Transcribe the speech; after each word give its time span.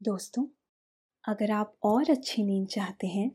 दोस्तों, 0.00 0.44
अगर 1.24 1.50
आप 1.50 1.72
और 1.84 2.10
अच्छी 2.10 2.42
नींद 2.44 2.66
चाहते 2.68 3.06
हैं 3.06 3.30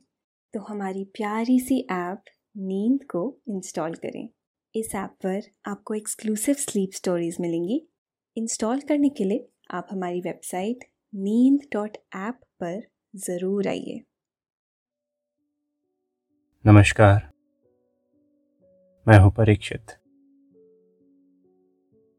तो 0.53 0.59
हमारी 0.59 1.03
प्यारी 1.15 1.59
सी 1.59 1.79
ऐप 1.91 2.23
नींद 2.57 3.03
को 3.05 3.23
इंस्टॉल 3.49 3.93
करें। 3.95 4.27
इस 4.75 4.93
ऐप 4.95 5.15
पर 5.25 5.41
आपको 5.65 5.93
एक्सक्लूसिव 5.93 6.55
स्लीप 6.55 6.91
स्टोरीज 6.93 7.37
मिलेंगी। 7.41 7.81
इंस्टॉल 8.37 8.81
करने 8.81 9.09
के 9.09 9.23
लिए 9.23 9.47
आप 9.71 9.87
हमारी 9.91 10.21
वेबसाइट 10.21 10.85
नींद 11.13 11.67
डॉट 11.73 11.97
ऐप 12.17 12.39
पर 12.59 12.81
ज़रूर 13.19 13.67
आइए। 13.67 14.01
नमस्कार, 16.65 17.29
मैं 19.07 19.19
हूँ 19.19 19.31
परीक्षित। 19.33 19.97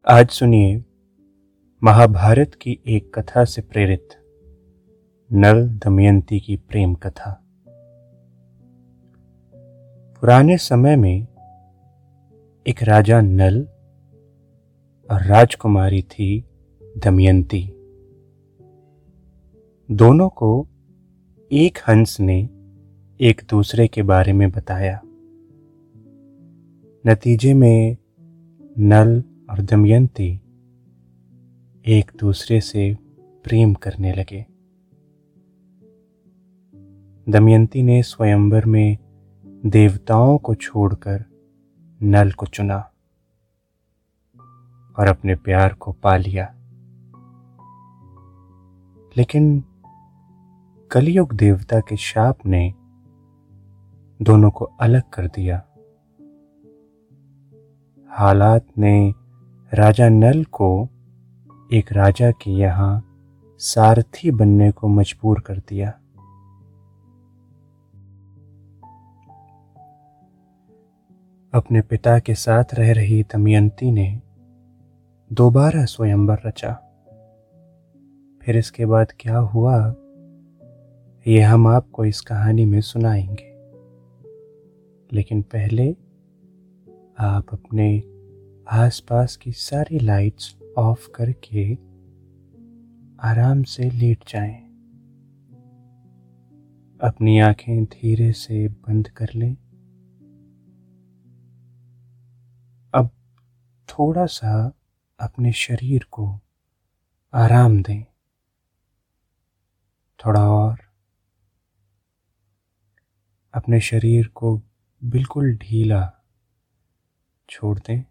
आज 0.06 0.30
सुनिए, 0.30 0.82
महाभारत 1.82 2.58
की 2.62 2.78
एक 2.88 3.14
कथा 3.14 3.44
से 3.46 3.62
प्रेरित। 3.62 4.18
नल 5.34 5.68
दमयंती 5.68 6.40
की 6.40 6.56
प्रेम 6.56 6.94
कथा। 6.94 7.42
पुराने 10.20 10.56
समय 10.56 10.96
में 10.96 11.26
एक 12.66 12.82
राजा 12.82 13.20
नल 13.20 13.68
और 15.10 15.22
राजकुमारी 15.22 16.02
थी 16.02 16.44
दमयंती। 16.82 17.64
दोनों 19.90 20.28
को 20.28 20.68
एक 21.52 21.78
हंस 21.88 22.20
ने 22.20 22.48
एक 23.20 23.42
दूसरे 23.50 23.88
के 23.88 24.02
बारे 24.02 24.32
में 24.32 24.50
बताया। 24.50 25.00
नतीजे 27.06 27.54
में 27.54 27.96
नल 28.78 29.24
और 29.50 29.62
दमयंती 29.62 30.34
एक 31.86 32.12
दूसरे 32.20 32.60
से 32.60 32.96
प्रेम 33.44 33.74
करने 33.74 34.12
लगे। 34.12 34.51
दमयंती 37.28 37.82
ने 37.82 38.02
स्वयंवर 38.02 38.64
में 38.64 38.98
देवताओं 39.66 40.38
को 40.38 40.54
छोड़कर 40.54 41.24
नल 42.02 42.32
को 42.32 42.46
चुना 42.46 42.90
और 44.98 45.06
अपने 45.06 45.34
प्यार 45.34 45.74
को 45.74 45.92
पा 45.92 46.16
लिया। 46.16 46.54
लेकिन 49.16 49.64
कलयुग 50.90 51.32
देवता 51.32 51.80
के 51.80 51.96
शाप 51.96 52.38
ने 52.46 52.74
दोनों 54.22 54.50
को 54.50 54.64
अलग 54.64 55.02
कर 55.12 55.26
दिया। 55.26 55.66
हालात 58.08 58.66
ने 58.78 59.14
राजा 59.74 60.08
नल 60.08 60.44
को 60.44 60.88
एक 61.72 61.92
राजा 61.92 62.30
के 62.30 62.50
यहाँ 62.50 63.08
सारथी 63.58 64.30
बनने 64.30 64.70
को 64.70 64.88
मजबूर 64.88 65.40
कर 65.40 65.58
दिया। 65.58 65.98
अपने 71.54 71.80
पिता 71.80 72.18
के 72.18 72.34
साथ 72.34 72.64
रह 72.74 72.92
रही 72.92 73.22
दमयंती 73.22 73.92
ने 73.92 74.20
दोबारा 75.32 75.84
स्वयंवर 75.84 76.38
रचा। 76.46 76.72
फिर 78.42 78.56
इसके 78.56 78.86
बाद 78.86 79.12
क्या 79.20 79.38
हुआ? 79.38 79.94
ये 81.26 81.40
हम 81.40 81.66
आपको 81.66 82.04
इस 82.04 82.20
कहानी 82.20 82.64
में 82.64 82.80
सुनाएँगे। 82.80 83.52
लेकिन 85.12 85.42
पहले 85.42 85.96
आप 87.18 87.46
अपने 87.52 88.02
आसपास 88.70 89.36
की 89.36 89.52
सारी 89.52 89.98
लाइट्स 89.98 90.56
ऑफ़ 90.78 91.08
करके 91.14 91.74
आराम 93.20 93.62
से 93.62 93.90
लेट 93.90 94.18
जाएँ। 94.28 94.62
अपनी 97.00 97.40
आँखें 97.40 97.84
धीरे 97.84 98.32
से 98.32 98.68
बंद 98.68 99.08
कर 99.08 99.28
लें। 99.34 99.56
थोड़ा 103.92 104.26
सा 104.26 104.72
अपने 105.20 105.52
शरीर 105.52 106.04
को 106.10 106.40
आराम 107.34 107.82
दें। 107.82 108.04
थोड़ा 110.26 110.50
और। 110.50 110.80
अपने 113.54 113.80
शरीर 113.80 114.28
को 114.28 114.62
बिल्कुल 115.04 115.56
ढीला 115.56 116.12
छोड़ 117.50 117.78
दें। 117.78 118.04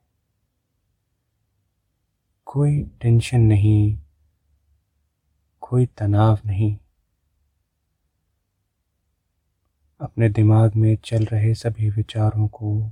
कोई 2.45 2.83
टेंशन 2.83 3.41
नहीं, 3.41 4.01
कोई 5.61 5.85
तनाव 5.85 6.39
नहीं। 6.45 6.77
अपने 10.01 10.29
दिमाग 10.29 10.75
में 10.75 10.97
चल 10.97 11.25
रहे 11.25 11.53
सभी 11.53 11.89
विचारों 11.89 12.47
को 12.47 12.91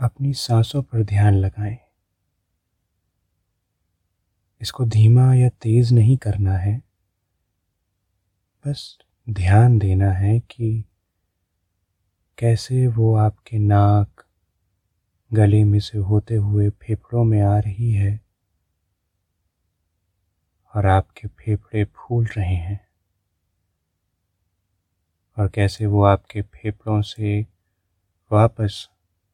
अपनी 0.00 0.34
सांसों 0.34 0.82
पर 0.82 1.04
ध्यान 1.04 1.34
लगाएँ। 1.34 1.78
इसको 4.60 4.84
धीमा 4.84 5.34
या 5.34 5.48
तेज 5.48 5.92
नहीं 5.92 6.16
करना 6.16 6.52
है। 6.52 6.82
बस 8.66 8.98
ध्यान 9.30 9.78
देना 9.78 10.10
है 10.12 10.40
कि 10.40 10.84
कैसे 12.38 12.86
वो 12.86 13.14
आपके 13.14 13.58
नाक, 13.58 14.24
गले 15.32 15.64
में 15.64 15.80
से 15.80 15.98
होते 15.98 16.34
हुए 16.34 16.70
फेफड़ों 16.70 17.24
में 17.24 17.42
आ 17.42 17.58
रही 17.58 17.92
है 17.92 18.20
और 20.74 20.86
आपके 20.86 21.28
फेफड़े 21.28 21.84
फूल 21.84 22.26
रहे 22.26 22.54
हैं। 22.54 22.88
और 25.38 25.48
कैसे 25.48 25.86
वो 25.86 26.02
आपके 26.02 26.42
फेफड़ों 26.42 27.02
से 27.02 27.46
वापस 28.32 28.88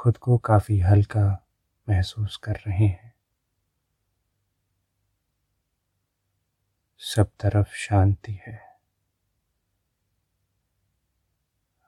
खुद 0.00 0.16
को 0.16 0.38
काफ़ी 0.38 0.80
हल्का 0.80 1.48
महसूस 1.88 2.36
कर 2.36 2.52
रहे 2.52 2.86
हैं। 2.86 3.14
सब 6.98 7.30
तरफ़ 7.40 7.74
शांति 7.74 8.40
है। 8.46 8.80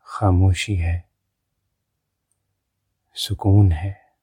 खामोशी 0.06 0.76
है। 0.76 1.08
सुकून 3.14 3.72
है। 3.72 4.16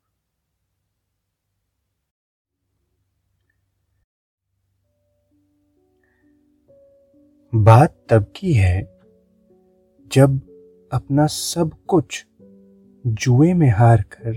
बात 7.56 8.08
तब 8.10 8.34
की 8.36 8.54
है 8.54 8.82
जब 10.08 10.42
अपना 10.94 11.28
सब 11.28 11.86
कुछ 11.86 12.29
जुए 13.08 13.54
में 13.54 13.70
हार 13.70 14.02
कर 14.02 14.34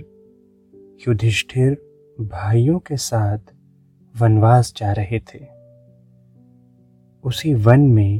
युधिष्ठिर 1.09 1.73
भाइयों 2.21 2.79
के 2.79 2.97
साथ 2.97 3.39
वनवास 4.21 4.75
जा 4.77 4.93
रहे 4.93 5.19
थे। 5.19 5.47
उसी 7.25 7.55
वन 7.55 7.81
में 7.81 8.17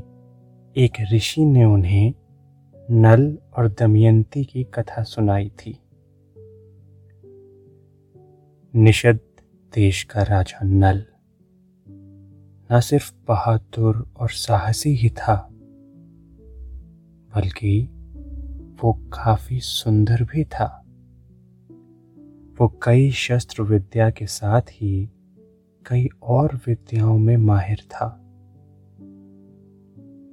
एक 0.77 0.93
ऋषि 1.13 1.45
ने 1.45 1.65
उन्हें 1.65 2.15
नल 2.91 3.39
और 3.57 3.69
दमयंती 3.69 4.45
की 4.45 4.65
कथा 4.65 5.03
सुनाई 5.03 5.49
थी। 5.49 5.79
निषद 8.75 9.21
देश 9.75 10.03
का 10.03 10.23
राजा 10.23 10.59
नल। 10.65 11.05
न 12.73 12.81
सिर्फ़ 12.81 13.13
बहादुर 13.29 14.13
और 14.17 14.31
साहसी 14.31 14.91
ही 14.91 15.11
था, 15.11 15.49
बल्कि 17.35 17.92
वो 18.85 18.93
काफ़ी 18.93 19.61
सुंदर 19.61 20.23
भी 20.23 20.45
था। 20.45 20.85
वो 22.61 22.81
कई 22.83 23.11
शस्त्र 23.11 23.63
विद्या 23.63 24.11
के 24.11 24.27
साथ 24.27 24.61
ही 24.61 25.11
कई 25.87 26.09
और 26.23 26.61
विद्याओं 26.67 27.19
में 27.19 27.37
माहिर 27.37 27.77
था। 27.77 28.19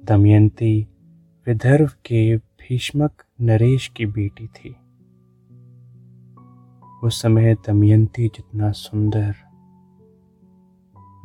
दमयंती 0.04 0.88
विदर्भ 1.46 1.90
के 1.90 2.36
भीष्मक 2.36 3.22
नरेश 3.40 3.88
की 3.88 4.06
बेटी 4.06 4.46
थी। 4.46 4.76
उस 7.04 7.22
समय 7.22 7.54
दमयंती 7.54 8.28
जितना 8.28 8.70
सुंदर, 8.72 9.34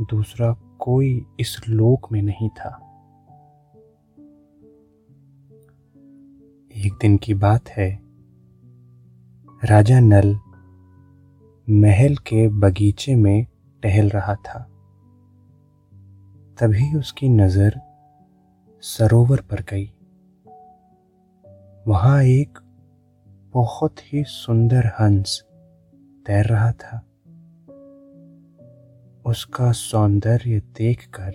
दूसरा 0.01 0.53
कोई 0.79 1.25
इस 1.39 1.61
लोक 1.69 2.11
में 2.11 2.21
नहीं 2.21 2.49
था। 2.49 2.84
एक 6.77 6.93
दिन 6.93 7.17
की 7.17 7.33
बात 7.33 7.69
है। 7.69 7.99
राजा 9.65 9.99
नल 9.99 10.39
महल 11.69 12.15
के 12.15 12.47
बगीचे 12.47 13.15
में 13.15 13.45
टहल 13.83 14.09
रहा 14.09 14.35
था। 14.35 14.59
तभी 16.59 16.95
उसकी 16.95 17.29
नज़र 17.29 17.81
सरोवर 18.81 19.41
पर 19.41 19.61
गई। 19.61 19.93
वहाँ 21.87 22.23
एक 22.23 22.59
बहुत 23.53 24.13
ही 24.13 24.23
सुंदर 24.23 24.85
हंस 24.85 25.43
तैर 26.25 26.45
रहा 26.45 26.71
था। 26.71 26.97
उसका 29.25 29.71
सौंदर्य 29.71 30.59
देखकर 30.59 31.33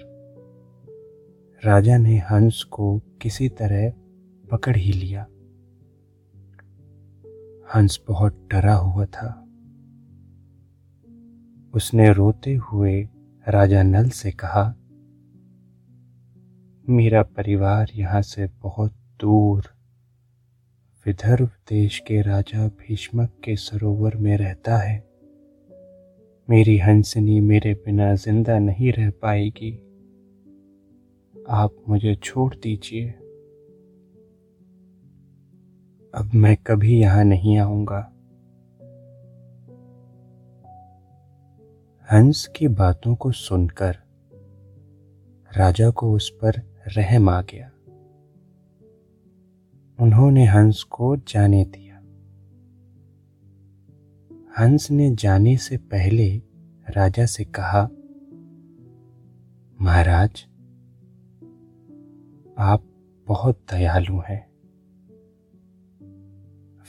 राजा 1.64 1.96
ने 1.96 2.18
हंस 2.18 2.62
को 2.62 2.98
किसी 2.98 3.48
तरह 3.48 3.92
पकड़ 4.50 4.76
ही 4.76 4.92
लिया। 4.92 5.26
हंस 7.74 8.00
बहुत 8.08 8.48
डरा 8.50 8.74
हुआ 8.74 9.04
था। 9.04 9.46
उसने 11.74 12.12
रोते 12.12 12.54
हुए 12.54 13.08
राजा 13.48 13.82
नल 13.82 14.08
से 14.08 14.30
कहा, 14.30 14.74
मेरा 16.88 17.22
परिवार 17.22 17.90
यहाँ 17.94 18.22
से 18.22 18.46
बहुत 18.62 18.92
दूर, 19.20 19.64
विदर्भ 21.06 21.50
देश 21.68 21.98
के 21.98 22.20
राजा 22.22 22.66
भीष्मक 22.68 23.30
के 23.44 23.56
सरोवर 23.56 24.16
में 24.16 24.36
रहता 24.36 24.76
है। 24.76 25.10
मेरी 26.50 26.78
हंसनी 26.78 27.40
मेरे 27.40 27.74
बिना 27.74 28.14
ज़िंदा 28.14 28.58
नहीं 28.58 28.92
रह 28.92 29.10
पाएगी। 29.10 29.72
आप 31.48 31.74
मुझे 31.88 32.14
छोड़ 32.14 32.54
दीजिए। 32.54 33.14
अब 36.14 36.34
मैं 36.34 36.56
कभी 36.56 37.00
यहाँ 37.00 37.24
नहीं 37.24 37.58
आऊँगा। 37.58 38.12
हंस 42.12 42.50
की 42.56 42.68
बातों 42.68 43.14
को 43.14 43.32
सुनकर 43.32 43.96
राजा 45.56 45.90
को 45.90 46.12
उस 46.12 46.30
पर 46.30 46.52
रहम 46.96 47.28
आ 47.28 47.42
गया। 47.42 47.70
उन्होंने 50.00 50.46
हंस 50.46 50.82
को 50.82 51.16
जाने 51.16 51.64
दिया। 51.64 51.96
हंस 54.58 54.90
ने 54.90 55.14
जाने 55.14 55.56
से 55.56 55.76
पहले 55.76 56.42
राजा 56.88 57.26
से 57.26 57.44
कहा, 57.44 57.88
महाराज, 59.80 60.46
आप 62.58 62.82
बहुत 63.28 63.60
दयालु 63.70 64.22
हैं। 64.28 64.49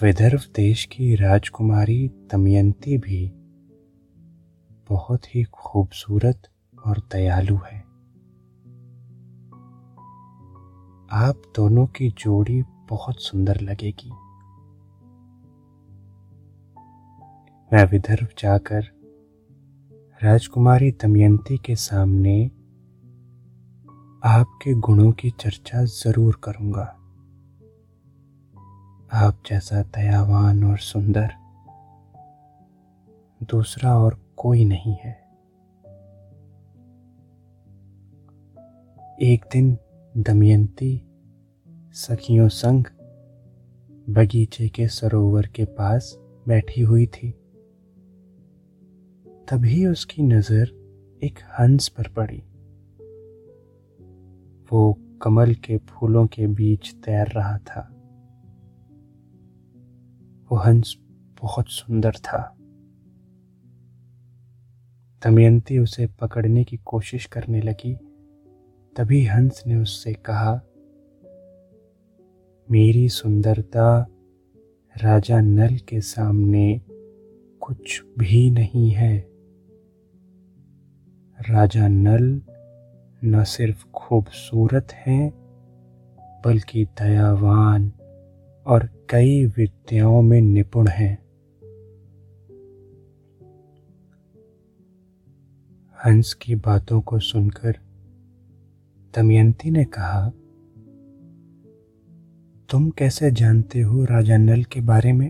विदर्भ 0.03 0.41
देश 0.55 0.85
की 0.85 1.15
राजकुमारी 1.15 2.07
दमयंती 2.07 2.97
भी 2.97 3.31
बहुत 4.89 5.35
ही 5.35 5.43
खूबसूरत 5.43 6.47
और 6.85 6.99
दयालु 7.11 7.55
है। 7.55 7.79
आप 11.11 11.41
दोनों 11.55 11.85
की 11.87 12.09
जोड़ी 12.09 12.61
बहुत 12.89 13.21
सुंदर 13.21 13.61
लगेगी। 13.61 14.09
मैं 17.73 17.85
विदर्भ 17.85 18.27
जाकर 18.39 18.83
राजकुमारी 20.23 20.91
दमयंती 20.91 21.57
के 21.57 21.75
सामने 21.75 22.45
आपके 24.25 24.73
गुणों 24.73 25.11
की 25.11 25.29
चर्चा 25.29 25.83
ज़रूर 25.83 26.39
करूँगा। 26.43 26.97
आप 29.13 29.43
जैसा 29.45 29.81
दयावान 29.81 30.63
और 30.63 30.77
सुंदर। 30.77 31.29
दूसरा 33.43 33.97
और 33.97 34.33
कोई 34.37 34.65
नहीं 34.65 34.93
है। 34.93 35.11
एक 39.21 39.45
दिन 39.53 39.77
दमयंती 40.17 41.01
सखियों 41.93 42.47
संग 42.47 42.85
बगीचे 44.09 44.69
के 44.69 44.87
सरोवर 44.87 45.47
के 45.47 45.65
पास 45.65 46.17
बैठी 46.47 46.81
हुई 46.81 47.05
थी। 47.05 47.31
तभी 49.51 49.85
उसकी 49.85 50.21
नज़र 50.21 50.67
एक 51.23 51.39
हंस 51.59 51.87
पर 51.87 52.07
पड़ी। 52.07 52.43
वो 54.71 54.97
कमल 55.21 55.53
के 55.53 55.77
फूलों 55.77 56.27
के 56.27 56.47
बीच 56.47 56.95
तैर 56.95 57.27
रहा 57.27 57.57
था। 57.57 57.97
वो 60.51 60.57
हंस 60.57 60.97
बहुत 61.41 61.65
सुंदर 61.67 62.11
था। 62.11 62.57
दमयंती 65.25 65.77
उसे 65.77 66.07
पकड़ने 66.07 66.63
की 66.63 66.77
कोशिश 66.77 67.25
करने 67.25 67.61
लगी। 67.61 67.93
तभी 68.97 69.25
हंस 69.25 69.63
ने 69.67 69.75
उससे 69.75 70.13
कहा, 70.13 70.61
मेरी 72.71 73.09
सुंदरता 73.09 74.07
राजा 75.03 75.41
नल 75.41 75.77
के 75.77 76.01
सामने 76.01 76.81
कुछ 77.61 78.03
भी 78.19 78.51
नहीं 78.51 78.91
है। 78.91 79.17
राजा 81.49 81.87
नल 81.87 82.41
न 83.23 83.43
सिर्फ़ 83.43 83.87
खूबसूरत 83.87 84.87
हैं, 84.91 85.33
बल्कि 86.45 86.85
दयावान 86.85 87.91
और 88.67 89.00
कई 89.11 89.45
विद्याओं 89.45 90.21
में 90.21 90.41
निपुण 90.41 90.87
हैं। 90.87 91.13
हंस 96.05 96.33
की 96.33 96.55
बातों 96.55 97.01
को 97.01 97.19
सुनकर 97.19 97.79
दमयंती 99.15 99.71
ने 99.71 99.83
कहा, 99.85 100.29
तुम 102.69 102.89
कैसे 102.89 103.31
जानते 103.31 103.81
हो 103.81 104.03
राजा 104.05 104.37
नल 104.37 104.63
के 104.63 104.81
बारे 104.81 105.13
में? 105.13 105.29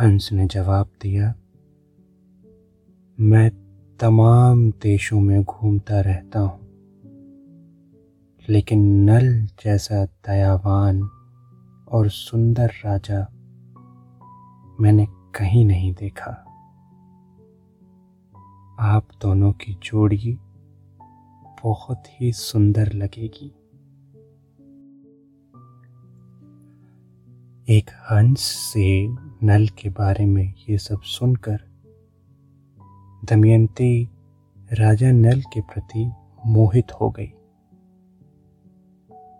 हंस 0.00 0.28
ने 0.32 0.46
जवाब 0.46 0.90
दिया, 1.02 1.34
मैं 3.20 3.50
तमाम 4.00 4.70
देशों 4.70 5.20
में 5.20 5.42
घूमता 5.42 6.00
रहता 6.00 6.40
हूँ। 6.40 6.61
लेकिन 8.48 8.78
नल 9.10 9.46
जैसा 9.64 10.04
दयावान 10.04 11.02
और 11.92 12.08
सुंदर 12.08 12.72
राजा 12.84 13.28
मैंने 14.80 15.06
कहीं 15.10 15.64
नहीं 15.64 15.94
देखा। 15.94 16.30
आप 18.80 19.08
दोनों 19.22 19.52
की 19.52 19.72
जोड़ी 19.72 20.38
बहुत 21.64 22.02
ही 22.08 22.32
सुंदर 22.32 22.92
लगेगी। 22.92 23.54
एक 27.68 27.90
हंस 27.90 28.40
से 28.40 29.08
नल 29.46 29.68
के 29.68 29.88
बारे 29.88 30.26
में 30.26 30.54
ये 30.70 30.78
सब 30.78 31.00
सुनकर 31.00 31.58
दमयंती 33.24 34.08
राजा 34.72 35.12
नल 35.12 35.40
के 35.40 35.60
प्रति 35.60 36.10
मोहित 36.46 36.92
हो 37.00 37.10
गई। 37.10 37.32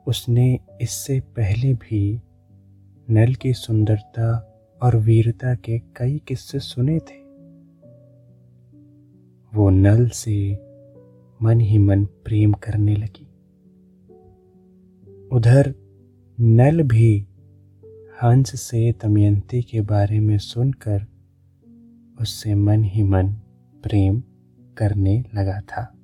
उसने 0.07 0.59
इससे 0.83 1.21
पहले 1.21 1.75
भी 1.75 2.21
नल 3.11 3.35
की 3.35 3.53
सुंदरता 3.53 4.49
और 4.83 4.97
वीरता 4.97 5.55
के 5.55 5.79
कई 5.79 6.19
किस्से 6.19 6.59
सुने 6.59 6.99
थे। 6.99 7.23
वो 9.55 9.71
नल 9.71 10.09
से 10.09 10.59
मन 11.43 11.61
ही 11.61 11.79
मन 11.79 12.05
प्रेम 12.05 12.53
करने 12.53 12.97
लगी। 12.97 13.29
उधर 15.33 15.75
नल 16.41 16.83
भी 16.83 17.27
हंस 18.23 18.61
से 18.61 18.95
दमयंती 19.03 19.63
के 19.63 19.81
बारे 19.81 20.21
में 20.21 20.39
सुनकर 20.39 21.07
उससे 22.21 22.55
मन 22.55 22.85
ही 22.85 23.03
मन 23.03 23.29
प्रेम 23.83 24.23
करने 24.77 25.25
लगा 25.35 25.61
था। 25.61 26.02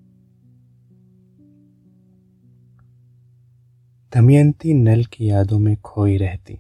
दमयंती 4.16 4.74
नल 4.74 5.04
की 5.04 5.30
यादों 5.30 5.58
में 5.58 5.76
खोई 5.76 6.16
रहती। 6.16 6.54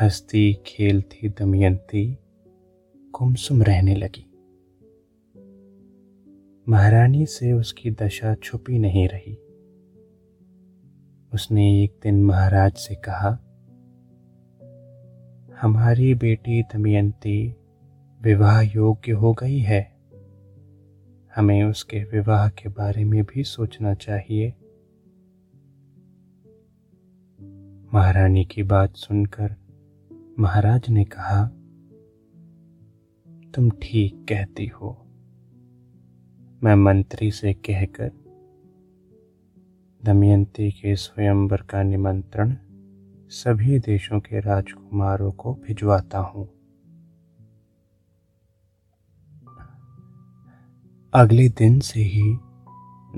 हंसती, 0.00 0.58
खेलती 0.66 1.28
दमयंती, 1.28 2.18
गुमसुम 2.96 3.62
रहने 3.62 3.94
लगी। 3.94 4.26
महारानी 6.68 7.26
से 7.26 7.52
उसकी 7.52 7.90
दशा 7.90 8.34
छुपी 8.34 8.78
नहीं 8.78 9.08
रही। 9.08 9.34
उसने 11.34 11.84
एक 11.84 12.00
दिन 12.02 12.22
महाराज 12.22 12.72
से 12.72 12.94
कहा, 12.94 13.30
हमारी 15.60 16.14
बेटी 16.14 16.62
दमयंती 16.62 17.54
विवाह 18.22 18.60
योग्य 18.60 19.12
हो 19.12 19.32
गई 19.32 19.58
है। 19.58 19.96
हमें 21.36 21.64
उसके 21.64 22.04
विवाह 22.04 22.48
के 22.48 22.68
बारे 22.68 23.04
में 23.04 23.24
भी 23.24 23.44
सोचना 23.44 23.94
चाहिए। 23.94 24.52
महारानी 27.94 28.44
की 28.44 28.62
बात 28.62 28.94
सुनकर 28.96 29.56
महाराज 30.38 30.88
ने 30.88 31.04
कहा, 31.04 31.44
तुम 33.54 33.70
ठीक 33.70 34.26
कहती 34.28 34.66
हो। 34.66 35.06
मैं 36.62 36.74
मंत्री 36.74 37.30
से 37.30 37.52
कहकर 37.52 38.10
दमयंती 40.04 40.70
के 40.70 40.96
स्वयंवर 40.96 41.56
का 41.56 41.82
निमंत्रण 41.82 42.56
सभी 43.28 43.78
देशों 43.78 44.20
के 44.20 44.40
राजकुमारों 44.40 45.32
को 45.32 45.54
भिजवाता 45.54 46.18
हूँ। 46.18 46.48
अगले 51.14 51.48
दिन 51.48 51.80
से 51.80 52.00
ही 52.00 52.38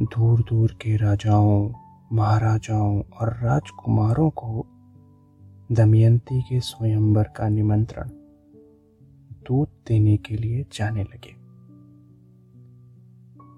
दूर 0.03 0.43
दूर 0.43 0.79
के 0.83 0.97
राजाओं 0.97 1.86
महाराजाओं 2.13 3.03
और 3.03 3.37
राजकुमारों 3.37 4.31
को 4.31 4.67
दमयंती 5.73 6.43
के 6.43 6.61
स्वयंवर 6.61 7.25
का 7.25 7.49
निमंत्रण 7.49 8.09
दूध 9.47 9.69
देने 9.89 10.17
के 10.17 10.37
लिए 10.37 10.67
जाने 10.73 11.03
लगे। 11.03 11.35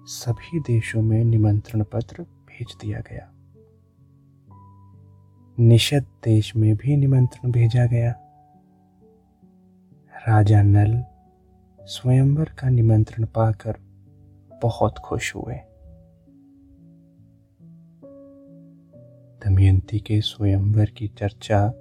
सभी 0.05 0.59
देशों 0.59 1.01
में 1.01 1.23
निमंत्रण 1.23 1.83
पत्र 1.83 2.23
भेज 2.23 2.75
दिया 2.81 2.99
गया। 2.99 3.31
निषद 5.59 6.05
देश 6.23 6.55
में 6.55 6.75
भी 6.75 6.97
निमंत्रण 6.97 7.51
भेजा 7.51 7.85
गया। 7.85 8.11
राजा 10.27 10.61
नल 10.61 11.03
स्वयंवर 11.81 12.45
का 12.45 12.69
निमंत्रण 12.69 13.25
पाकर 13.25 13.77
बहुत 14.61 14.97
खुश 14.97 15.35
हुए। 15.35 15.59
दमयंती 19.45 19.99
के 19.99 20.21
स्वयंवर 20.21 20.85
की 20.85 21.07
चर्चा 21.07 21.73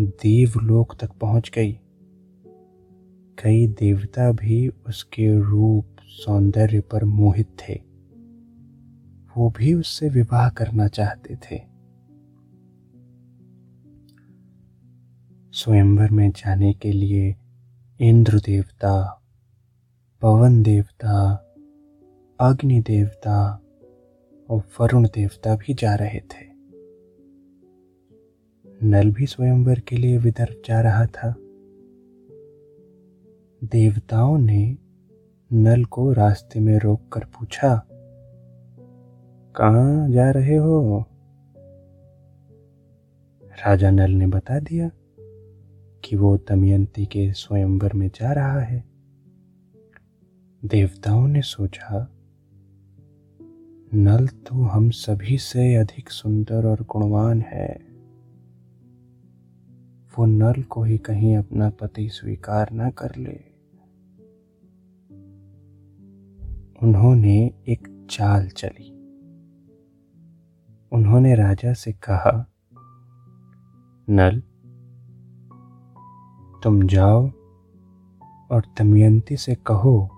देवलोक 0.00 0.96
तक 1.00 1.12
पहुँच 1.12 1.50
गई। 1.54 1.72
कई 3.44 3.66
देवता 3.66 4.32
भी 4.32 4.68
उसके 4.68 5.40
रूप 5.40 5.96
सौंदर्य 6.02 6.80
पर 6.80 7.04
मोहित 7.04 7.46
थे। 7.46 7.82
वो 9.36 9.50
भी 9.50 9.74
उससे 9.74 10.08
विवाह 10.08 10.50
करना 10.50 10.88
चाहते 10.88 11.36
थे। 11.36 11.74
स्वयंवर 15.52 16.10
में 16.10 16.30
जाने 16.30 16.72
के 16.72 16.92
लिए 16.92 17.36
इंद्र 18.00 18.38
देवता, 18.38 19.22
पवन 20.22 20.62
देवता, 20.62 21.34
अग्नि 22.40 22.80
देवता 22.80 23.60
और 24.50 24.62
वरुण 24.80 25.08
देवता 25.08 25.56
भी 25.56 25.74
जा 25.74 25.94
रहे 25.94 26.20
थे। 26.20 26.53
नल 28.84 29.10
भी 29.10 29.26
स्वयंवर 29.26 29.80
के 29.80 29.96
लिए 29.96 30.18
विदर्भ 30.18 30.62
जा 30.66 30.80
रहा 30.80 31.06
था। 31.06 31.34
देवताओं 33.64 34.38
ने 34.38 34.78
नल 35.52 35.84
को 35.84 36.12
रास्ते 36.12 36.60
में 36.60 36.78
रोककर 36.78 37.20
पूछा, 37.20 37.86
कहाँ 39.56 40.10
जा 40.10 40.30
रहे 40.30 40.56
हो? 40.56 41.04
राजा 43.44 43.90
नल 43.90 44.10
ने 44.10 44.26
बता 44.26 44.58
दिया 44.60 44.90
कि 46.04 46.16
वो 46.16 46.36
दमयंती 46.36 47.06
के 47.06 47.32
स्वयंवर 47.32 47.92
में 47.92 48.08
जा 48.08 48.32
रहा 48.32 48.60
है। 48.60 48.84
देवताओं 50.64 51.28
ने 51.28 51.42
सोचा, 51.42 52.08
नल 53.94 54.26
तो 54.26 54.54
हम 54.54 54.90
सभी 54.90 55.38
से 55.38 55.74
अधिक 55.74 56.10
सुंदर 56.10 56.66
और 56.66 56.82
गुणवान 56.82 57.40
है। 57.40 57.93
वो 60.18 60.26
नल 60.26 60.62
को 60.62 60.82
ही 60.82 60.98
कहीं 60.98 61.36
अपना 61.36 61.70
पति 61.70 62.08
स्वीकार 62.08 62.68
न 62.72 62.90
कर 62.90 63.16
ले। 63.16 63.40
उन्होंने 66.82 67.54
एक 67.68 68.06
चाल 68.10 68.48
चली। 68.48 68.90
उन्होंने 70.92 71.34
राजा 71.34 71.72
से 71.72 71.92
कहा, 71.92 72.46
नल, 74.10 74.42
तुम 76.62 76.86
जाओ 76.86 77.30
और 78.50 78.62
दमयंती 78.78 79.36
से 79.36 79.54
कहो 79.54 80.10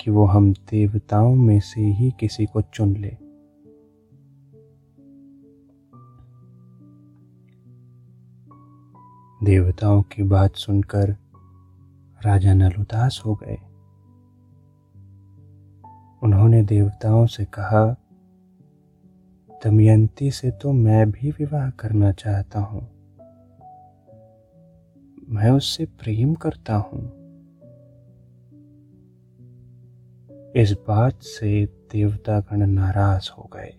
कि 0.00 0.10
वो 0.10 0.24
हम 0.24 0.52
देवताओं 0.52 1.34
में 1.34 1.60
से 1.60 1.80
ही 1.80 2.10
किसी 2.20 2.46
को 2.46 2.62
चुन 2.62 2.96
ले। 2.96 3.27
देवताओं 9.42 10.02
की 10.02 10.22
बात 10.22 10.54
सुनकर 10.54 11.10
राजा 12.26 12.54
नल 12.54 12.72
उदास 12.80 13.22
हो 13.26 13.34
गए। 13.34 13.58
उन्होंने 16.22 16.62
देवताओं 16.62 17.26
से 17.26 17.44
कहा, 17.44 17.96
दमयंती 19.64 20.30
से 20.30 20.50
तो 20.50 20.72
मैं 20.72 21.10
भी 21.10 21.30
विवाह 21.30 21.70
करना 21.70 22.12
चाहता 22.12 22.60
हूँ। 22.60 22.80
मैं 25.28 25.50
उससे 25.50 25.84
प्रेम 25.84 26.34
करता 26.34 26.74
हूँ। 26.76 27.02
इस 30.52 30.76
बात 30.88 31.22
से 31.22 31.66
देवतागण 31.66 32.66
नाराज़ 32.66 33.30
हो 33.38 33.50
गए। 33.52 33.74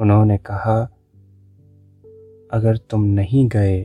उन्होंने 0.00 0.38
कहा 0.38 0.96
अगर 2.52 2.76
तुम 2.76 3.04
नहीं 3.04 3.48
गए 3.48 3.84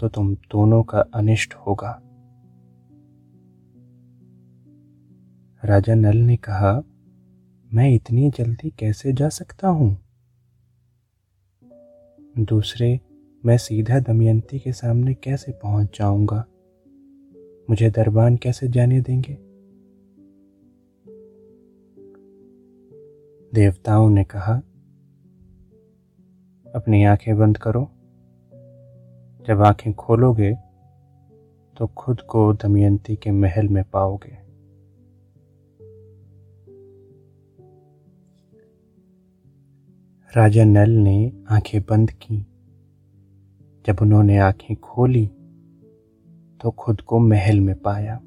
तो 0.00 0.08
तुम 0.08 0.34
दोनों 0.34 0.82
का 0.82 1.00
अनिष्ट 1.00 1.54
होगा। 1.54 2.02
राजा 5.64 5.94
नल 5.94 6.16
ने 6.16 6.36
कहा, 6.36 6.82
मैं 7.74 7.94
इतनी 7.94 8.30
जल्दी 8.30 8.70
कैसे 8.70 9.12
जा 9.12 9.28
सकता 9.28 9.68
हूँ? 9.68 9.98
दूसरे, 12.38 13.00
मैं 13.46 13.58
सीधा 13.58 14.00
दमयंती 14.00 14.58
के 14.58 14.72
सामने 14.72 15.14
कैसे 15.14 15.52
पहुँच 15.52 15.98
जाऊँगा? 15.98 16.44
मुझे 17.70 17.90
दरबान 17.90 18.36
कैसे 18.36 18.68
जाने 18.68 19.00
देंगे? 19.00 19.38
देवताओं 23.54 24.10
ने 24.10 24.24
कहा 24.24 24.62
अपनी 26.76 27.04
आँखें 27.04 27.38
बंद 27.38 27.58
करो। 27.58 27.82
जब 29.46 29.62
आँखें 29.62 29.94
खोलोगे 29.94 30.54
तो 31.76 31.86
खुद 31.86 32.20
को 32.20 32.52
दमयंती 32.52 33.16
के 33.16 33.30
महल 33.30 33.68
में 33.68 33.84
पाओगे। 33.84 34.32
राजा 40.36 40.64
नल 40.64 40.90
ने 40.90 41.32
आँखें 41.50 41.80
बंद 41.80 42.10
की। 42.10 42.46
जब 43.86 43.96
उन्होंने 44.02 44.38
आँखें 44.38 44.76
खोली 44.76 45.26
तो 46.60 46.70
खुद 46.70 47.00
को 47.00 47.18
महल 47.18 47.60
में 47.60 47.74
पाया। 47.74 48.20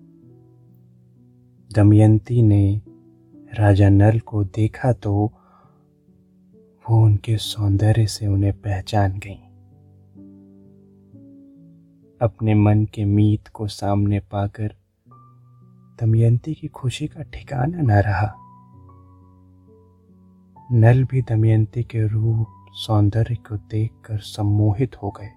दमयंती 1.75 2.41
ने 2.41 2.81
राजा 3.53 3.89
नल 3.89 4.19
को 4.19 4.43
देखा 4.43 4.93
तो 4.93 5.33
वो 6.89 7.05
उनके 7.05 7.37
सौंदर्य 7.37 8.07
से 8.07 8.27
उन्हें 8.27 8.53
पहचान 8.53 9.19
गई। 9.19 9.35
अपने 12.21 12.55
मन 12.55 12.85
के 12.85 13.05
मीत 13.05 13.47
को 13.47 13.67
सामने 13.67 14.19
पाकर 14.19 14.75
दमयंती 16.01 16.53
की 16.53 16.67
खुशी 16.67 17.07
का 17.07 17.21
ठिकाना 17.21 17.81
न 17.81 17.91
रहा। 17.91 18.35
नल 20.71 21.03
भी 21.03 21.21
दमयंती 21.21 21.83
के 21.83 22.07
रूप 22.07 22.47
सौंदर्य 22.71 23.35
को 23.35 23.57
देखकर 23.57 24.17
सम्मोहित 24.17 24.95
हो 24.95 25.13
गए। 25.21 25.29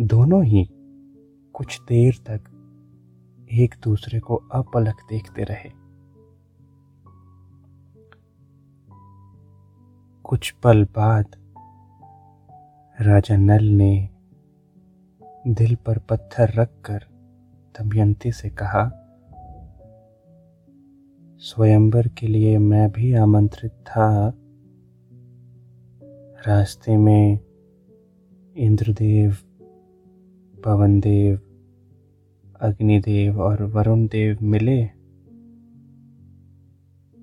दोनों 0.00 0.44
ही 0.44 0.68
कुछ 1.52 1.80
देर 1.80 2.14
तक 2.14 2.40
एक 3.52 3.74
दूसरे 3.84 4.20
को 4.20 4.34
अपलक 4.34 4.96
देखते 5.10 5.42
रहे। 5.44 5.79
कुछ 10.24 10.50
पल 10.50 10.84
बाद 10.84 11.26
राजा 13.00 13.36
नल 13.36 13.64
ने 13.64 14.08
दिल 15.46 15.74
पर 15.74 15.98
पत्थर 15.98 16.52
रखकर 16.54 17.04
दमयंती 17.78 18.32
से 18.32 18.50
कहा, 18.50 18.84
स्वयंवर 21.38 22.08
के 22.08 22.26
लिए 22.26 22.58
मैं 22.58 22.90
भी 22.92 23.14
आमंत्रित 23.14 23.72
था। 23.72 24.32
रास्ते 26.46 26.96
में 26.96 27.38
इंद्रदेव, 28.56 29.36
पवनदेव, 30.64 31.40
अग्निदेव 32.60 33.40
और 33.40 33.62
वरुण 33.62 34.06
देव 34.06 34.38
मिले। 34.42 34.82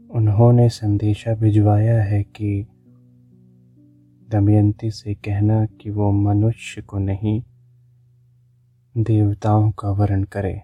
उन्होंने 0.10 0.70
संदेशा 0.70 1.36
भिजवाया 1.36 2.04
है 2.04 2.24
कि 2.24 2.68
दमयंती 4.30 4.92
से 4.92 5.14
कहना 5.14 5.66
कि 5.66 5.90
वो 5.90 6.12
मनुष्य 6.12 6.82
को 6.82 6.98
नहीं, 6.98 7.44
देवताओं 8.98 9.72
का 9.72 9.92
वर्ण 9.92 10.24
करे। 10.24 10.62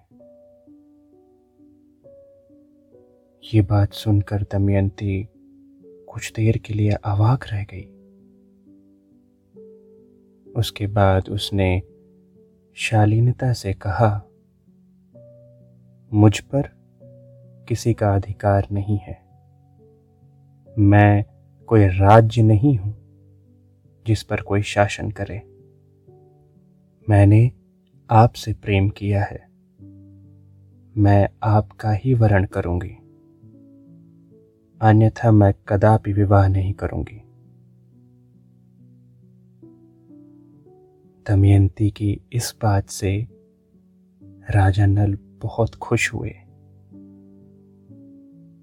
ये 3.53 3.62
बात 3.62 3.93
सुनकर 3.93 4.43
दमयंती 4.43 5.27
कुछ 5.84 6.32
देर 6.32 6.58
के 6.58 6.74
लिए 6.74 6.91
अवाक 6.91 7.46
रह 7.53 7.63
गई। 7.63 7.84
उसके 10.53 10.88
बाद 10.88 11.29
उसने 11.29 11.82
शालीनता 12.77 13.53
से 13.53 13.74
कहा, 13.74 14.12
मुझ 16.13 16.39
पर 16.39 16.70
किसी 17.67 17.93
का 17.93 18.15
अधिकार 18.15 18.67
नहीं 18.72 18.98
है। 18.98 19.22
मैं 20.79 21.24
कोई 21.67 21.88
राज्य 21.88 22.41
नहीं 22.41 22.77
हूँ। 22.77 23.02
जिस 24.07 24.24
पर 24.24 24.41
कोई 24.41 24.62
शासन 24.62 25.12
करे। 25.12 25.41
मैंने 27.10 27.51
आपसे 28.10 28.53
प्रेम 28.53 28.89
किया 28.89 29.24
है। 29.24 29.48
मैं 30.98 31.29
आपका 31.43 31.91
ही 31.91 32.13
वरण 32.13 32.45
करूँगी। 32.45 32.98
अन्यथा 34.81 35.31
मैं 35.31 35.53
कदापि 35.67 36.13
विवाह 36.13 36.48
नहीं 36.48 36.74
करूँगी। 36.74 37.22
दमयंती 41.27 41.89
की 41.89 42.22
इस 42.33 42.55
बात 42.62 42.89
से 42.89 43.27
राजा 44.50 44.86
नल 44.86 45.17
बहुत 45.41 45.75
खुश 45.75 46.13
हुए। 46.13 46.29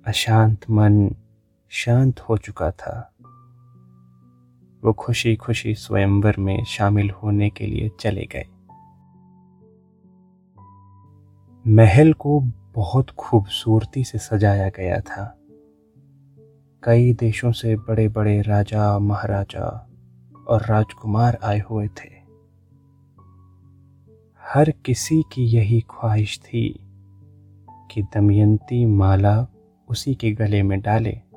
अशांत 0.06 0.70
मन 0.70 1.16
शांत 1.68 2.20
हो 2.20 2.37
चुका 2.37 2.70
था। 2.70 3.14
वो 4.84 4.92
खुशी 4.92 5.37
खुशी 5.37 5.75
स्वयंवर 5.75 6.37
में 6.38 6.64
शामिल 6.64 7.10
होने 7.10 7.50
के 7.50 7.66
लिए 7.66 7.90
चले 8.00 8.28
गए। 8.37 8.44
महल 11.66 12.12
को 12.12 12.40
बहुत 12.75 13.10
खूबसूरती 13.10 14.04
से 14.04 14.18
सजाया 14.18 14.68
गया 14.68 15.00
था। 15.00 15.37
कई 16.82 17.12
देशों 17.12 17.52
से 17.52 17.76
बड़े 17.76 18.08
बड़े 18.08 18.40
राजा, 18.40 18.99
महाराजा 18.99 19.90
और 20.49 20.66
राजकुमार 20.66 21.38
आए 21.44 21.60
हुए 21.60 21.88
थे। 21.88 22.20
हर 24.54 24.70
किसी 24.70 25.22
की 25.32 25.44
यही 25.44 25.80
ख्वाहिश 25.80 26.38
थी 26.38 26.80
कि 27.90 28.02
दमयंती 28.02 28.87
माला 28.87 29.46
उसी 29.88 30.14
के 30.14 30.32
गले 30.32 30.62
में 30.62 30.80
डाले। 30.80 31.29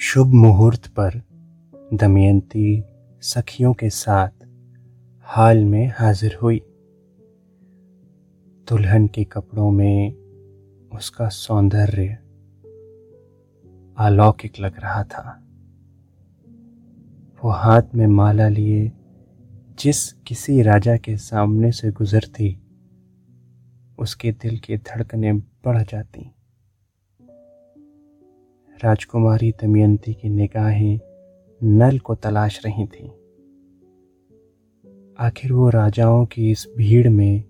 शुभ 0.00 0.26
मुहूर्त 0.26 0.86
पर 0.86 1.22
दमयंती 1.94 2.84
सखियों 3.20 3.74
के 3.74 3.90
साथ 3.90 4.30
हाल 5.22 5.64
में 5.64 5.92
हाजिर 5.98 6.38
हुई। 6.42 6.58
दुल्हन 8.68 9.06
के 9.06 9.24
कपड़ों 9.24 9.70
में 9.70 10.12
उसका 10.92 11.28
सौंदर्य 11.28 12.08
अलौकिक 13.98 14.52
लग 14.60 14.80
रहा 14.80 15.04
था। 15.04 15.42
वो 17.44 17.50
हाथ 17.50 17.82
में 17.94 18.06
माला 18.06 18.48
लिए 18.48 18.92
जिस 19.78 20.12
किसी 20.12 20.62
राजा 20.62 20.96
के 20.96 21.16
सामने 21.16 21.72
से 21.72 21.90
गुजरती, 21.90 22.62
उसके 23.98 24.32
दिल 24.32 24.58
की 24.58 24.76
धड़कनें 24.76 25.38
बढ़ 25.38 25.82
जाती। 25.82 26.34
राजकुमारी 28.84 29.52
दमयंती 29.52 30.14
की 30.14 30.28
निगाहें 30.28 31.00
नल 31.62 31.98
को 31.98 32.14
तलाश 32.14 32.66
रही 32.66 32.86
थीं। 32.86 33.08
आखिर 35.18 35.52
वो 35.52 35.70
राजाओं 35.70 36.26
की 36.26 36.50
इस 36.50 36.66
भीड़ 36.76 37.08
में 37.08 37.44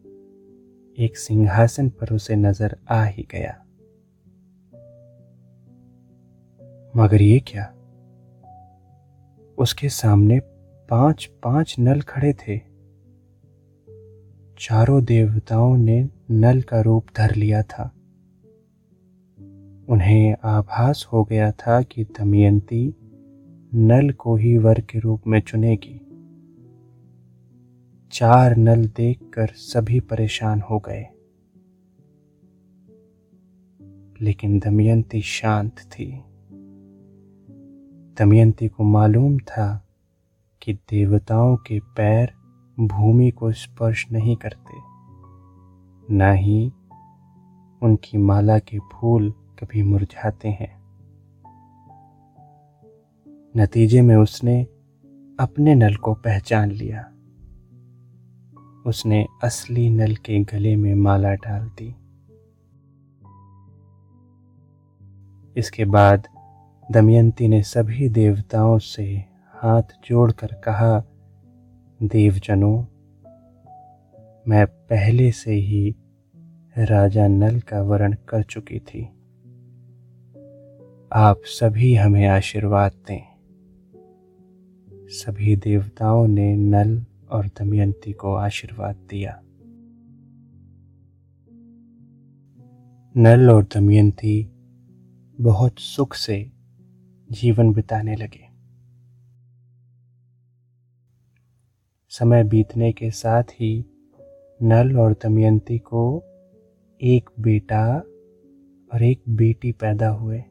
एक 0.98 1.16
सिंहासन 1.16 1.88
पर 1.88 2.14
उसे 2.14 2.36
नज़र 2.36 2.76
आ 2.90 3.04
ही 3.04 3.26
गया। 3.30 3.64
मगर 6.96 7.22
ये 7.22 7.40
क्या? 7.40 7.74
उसके 9.58 9.88
सामने 9.88 10.40
पाँच 10.90 11.30
पाँच 11.42 11.76
नल 11.78 12.00
खड़े 12.00 12.32
थे। 12.32 12.58
चारों 14.58 15.04
देवताओं 15.04 15.76
ने 15.76 16.08
नल 16.30 16.62
का 16.62 16.80
रूप 16.80 17.06
धर 17.16 17.34
लिया 17.34 17.62
था। 17.62 17.97
उन्हें 19.88 20.37
आभास 20.44 21.09
हो 21.12 21.24
गया 21.24 21.53
था 21.53 21.83
कि 21.83 22.05
दमयंती 22.05 22.94
नल 23.74 24.11
को 24.11 24.37
ही 24.37 24.59
वर 24.59 24.81
के 24.81 24.98
रूप 24.98 25.22
में 25.27 25.40
चुनेगी। 25.40 26.05
चार 28.12 28.57
नल 28.57 28.87
देखकर 28.87 29.46
सभी 29.46 30.01
परेशान 30.01 30.61
हो 30.61 30.79
गए। 30.79 31.07
लेकिन 34.20 34.59
दमयंती 34.59 35.20
शांत 35.20 35.79
थी। 35.79 36.24
दमयंती 38.18 38.68
को 38.68 38.85
मालूम 38.85 39.38
था 39.38 39.87
कि 40.62 40.74
देवताओं 40.74 41.57
के 41.57 41.81
पैर 41.81 42.33
भूमि 42.81 43.31
को 43.31 43.53
स्पर्श 43.53 44.07
नहीं 44.12 44.37
करते। 44.37 44.74
न 46.14 46.35
ही 46.37 46.72
उनकी 47.83 48.18
माला 48.18 48.59
के 48.59 48.79
फूल 48.79 49.35
कभी 49.59 49.83
मुरझाते 49.83 50.49
हैं। 50.49 50.79
नतीजे 53.57 54.03
में 54.03 54.16
उसने 54.16 54.62
अपने 55.40 55.75
नल 55.75 55.94
को 55.94 56.14
पहचान 56.14 56.71
लिया। 56.71 57.12
उसने 58.87 59.27
असली 59.44 59.90
नल 59.90 60.14
के 60.14 60.38
गले 60.38 60.77
में 60.77 60.94
माला 60.94 61.35
डाल 61.35 61.71
दी। 61.83 61.94
इसके 65.61 65.85
बाद 65.85 66.29
दमयंती 66.90 67.49
ने 67.49 67.62
सभी 67.62 68.09
देवताओं 68.09 68.79
से 68.79 69.25
हाथ 69.49 69.83
जोड़कर 69.83 70.47
कहा, 70.47 71.05
देवजनों, 72.03 72.83
मैं 74.49 74.66
पहले 74.66 75.33
से 75.33 75.53
ही 75.53 75.97
राजा 76.79 77.27
नल 77.27 77.61
का 77.61 77.83
वर्ण 77.83 78.12
कर 78.29 78.42
चुकी 78.42 78.79
थी। 78.79 79.17
आप 81.12 81.40
सभी 81.44 81.94
हमें 81.94 82.27
आशीर्वाद 82.27 82.92
दें। 82.92 83.23
सभी 85.09 85.57
देवताओं 85.57 86.27
ने 86.27 86.57
नल 86.57 87.05
और 87.31 87.47
दमयंती 87.47 88.12
को 88.12 88.35
आशीर्वाद 88.35 88.97
दिया। 88.97 89.40
नल 93.16 93.51
और 93.51 93.64
दमयंती 93.64 94.49
बहुत 95.40 95.79
सुख 95.79 96.14
से 96.14 96.53
जीवन 97.33 97.73
बिताने 97.73 98.16
लगे। 98.16 98.49
समय 102.09 102.44
बीतने 102.44 102.92
के 102.92 103.11
साथ 103.11 103.42
ही 103.42 103.85
नल 104.62 104.99
और 104.99 105.12
दमयंती 105.12 105.79
को 105.79 106.23
एक 107.01 107.31
बेटा 107.40 107.99
और 108.94 109.03
एक 109.03 109.23
बेटी 109.29 109.73
पैदा 109.73 110.09
हुए। 110.09 110.44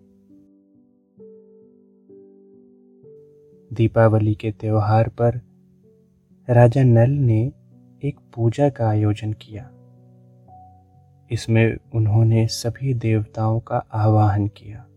दीपावली 3.73 4.35
के 4.35 4.51
त्यौहार 4.51 5.09
पर 5.09 5.41
राजा 6.49 6.83
नल 6.83 7.09
ने 7.09 7.51
एक 8.03 8.15
पूजा 8.35 8.69
का 8.69 8.89
आयोजन 8.89 9.33
किया। 9.33 9.71
इसमें 11.31 11.77
उन्होंने 11.95 12.47
सभी 12.47 12.93
देवताओं 12.93 13.59
का 13.59 13.77
आवाहन 13.77 14.47
किया। 14.47 14.87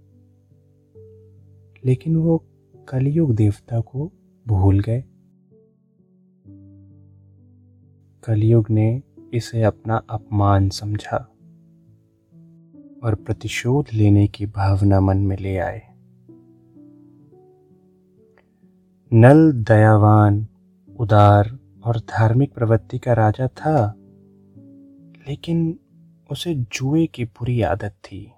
लेकिन 1.85 2.17
वो 2.17 2.45
कलयुग 2.89 3.35
देवता 3.35 3.81
को 3.81 4.13
भूल 4.49 4.81
गए। 4.81 5.05
कलयुग 8.25 8.67
ने 8.71 9.03
इसे 9.35 9.63
अपना 9.63 9.97
अपमान 10.11 10.69
समझा 10.69 11.17
और 13.05 13.15
प्रतिशोध 13.15 13.87
लेने 13.95 14.27
की 14.27 14.47
भावना 14.47 15.01
मन 15.01 15.19
में 15.19 15.37
ले 15.37 15.59
आए। 15.59 15.90
नल 19.13 19.53
दयावान, 19.53 20.47
उदार 20.99 21.59
और 21.85 21.97
धार्मिक 21.97 22.55
प्रवृत्ति 22.55 22.99
का 22.99 23.13
राजा 23.13 23.47
था, 23.47 23.95
लेकिन 25.29 25.79
उसे 26.31 26.55
जुए 26.55 27.07
की 27.07 27.25
बुरी 27.25 27.63
आदत 27.63 27.91
थी। 28.05 28.33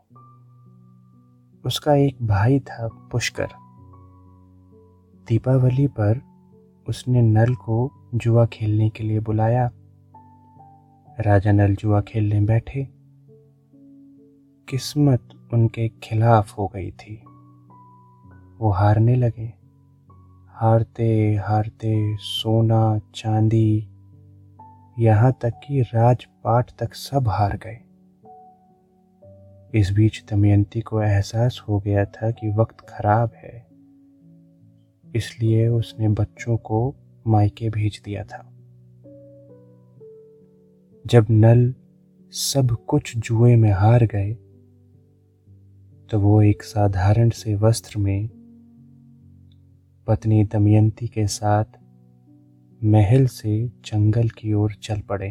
उसका 1.65 1.95
एक 1.95 2.27
भाई 2.27 2.61
था 2.61 2.89
पुष्कर। 2.89 3.49
दीपावली 5.29 5.87
पर 5.87 6.21
उसने 6.89 7.23
नल 7.23 7.55
को 7.55 8.09
जुआ 8.15 8.47
खेलने 8.47 8.91
के 8.91 9.05
लिए 9.05 9.21
बुलाया। 9.21 9.71
राजा 11.21 11.53
नल 11.53 11.75
जुआ 11.75 12.01
खेलने 12.01 12.41
बैठे। 12.41 12.89
किस्मत 14.69 15.29
उनके 15.55 15.89
खिलाफ 15.89 16.59
हो 16.59 16.67
गई 16.67 16.91
थी। 16.91 17.23
वो 18.59 18.71
हारने 18.71 19.17
लगे। 19.17 19.62
हारते 20.63 21.35
हारते 21.35 22.17
सोना, 22.17 23.01
चांदी, 23.15 23.89
यहाँ 24.99 25.39
तक 25.43 25.51
कि 25.51 25.83
राजपाट 25.83 26.71
तक 26.79 26.95
सब 26.95 27.29
हार 27.29 27.61
गए। 27.67 27.79
इस 29.81 29.93
बीच 29.93 30.25
दमयंती 30.31 30.81
को 30.81 31.03
एहसास 31.03 31.65
हो 31.69 31.79
गया 31.79 32.05
था 32.05 32.31
कि 32.31 32.51
वक्त 32.51 32.81
खराब 32.81 33.31
है। 33.37 33.67
इसलिए 35.17 35.69
उसने 35.69 36.09
बच्चों 36.09 36.57
को 36.57 36.95
मायके 37.27 37.71
भेज 37.71 38.03
दिया 38.05 38.25
था। 38.25 38.53
जब 41.07 41.27
नल 41.31 41.75
सब 42.31 42.77
कुछ 42.89 43.17
जुए 43.17 43.57
में 43.57 43.73
हार 43.73 44.05
गए 44.05 44.35
तो 46.11 46.21
वो 46.21 46.43
एक 46.43 46.63
साधारण 46.63 47.31
से 47.31 47.55
वस्त्र 47.55 47.99
में 47.99 48.42
पत्नी 50.07 50.45
दमयंती 50.45 51.09
के 51.09 51.27
साथ 51.27 51.65
महल 52.85 53.27
से 53.27 53.69
जंगल 53.69 54.29
की 54.29 54.53
ओर 54.53 54.73
चल 54.73 55.01
पड़े। 55.01 55.29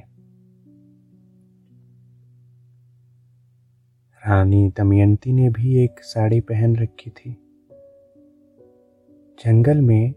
रानी 4.28 4.70
दमयंती 4.78 5.34
ने 5.34 5.50
भी 5.50 5.84
एक 5.84 6.00
साड़ी 6.00 6.42
पहन 6.42 6.76
रखी 6.76 7.10
थी। 7.10 7.32
जंगल 9.46 9.82
में 9.82 10.14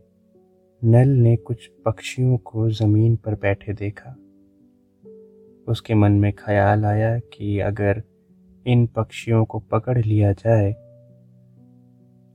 नल 0.84 1.08
ने 1.08 1.36
कुछ 1.36 1.70
पक्षियों 1.84 2.36
को 2.36 2.70
ज़मीन 2.70 3.16
पर 3.16 3.34
बैठे 3.34 3.72
देखा। 3.72 4.10
उसके 5.68 5.94
मन 5.94 6.12
में 6.12 6.32
ख्याल 6.32 6.84
आया 6.84 7.18
कि 7.18 7.60
अगर 7.60 8.02
इन 8.66 8.86
पक्षियों 8.86 9.44
को 9.44 9.58
पकड़ 9.58 9.98
लिया 9.98 10.32
जाए 10.32 10.83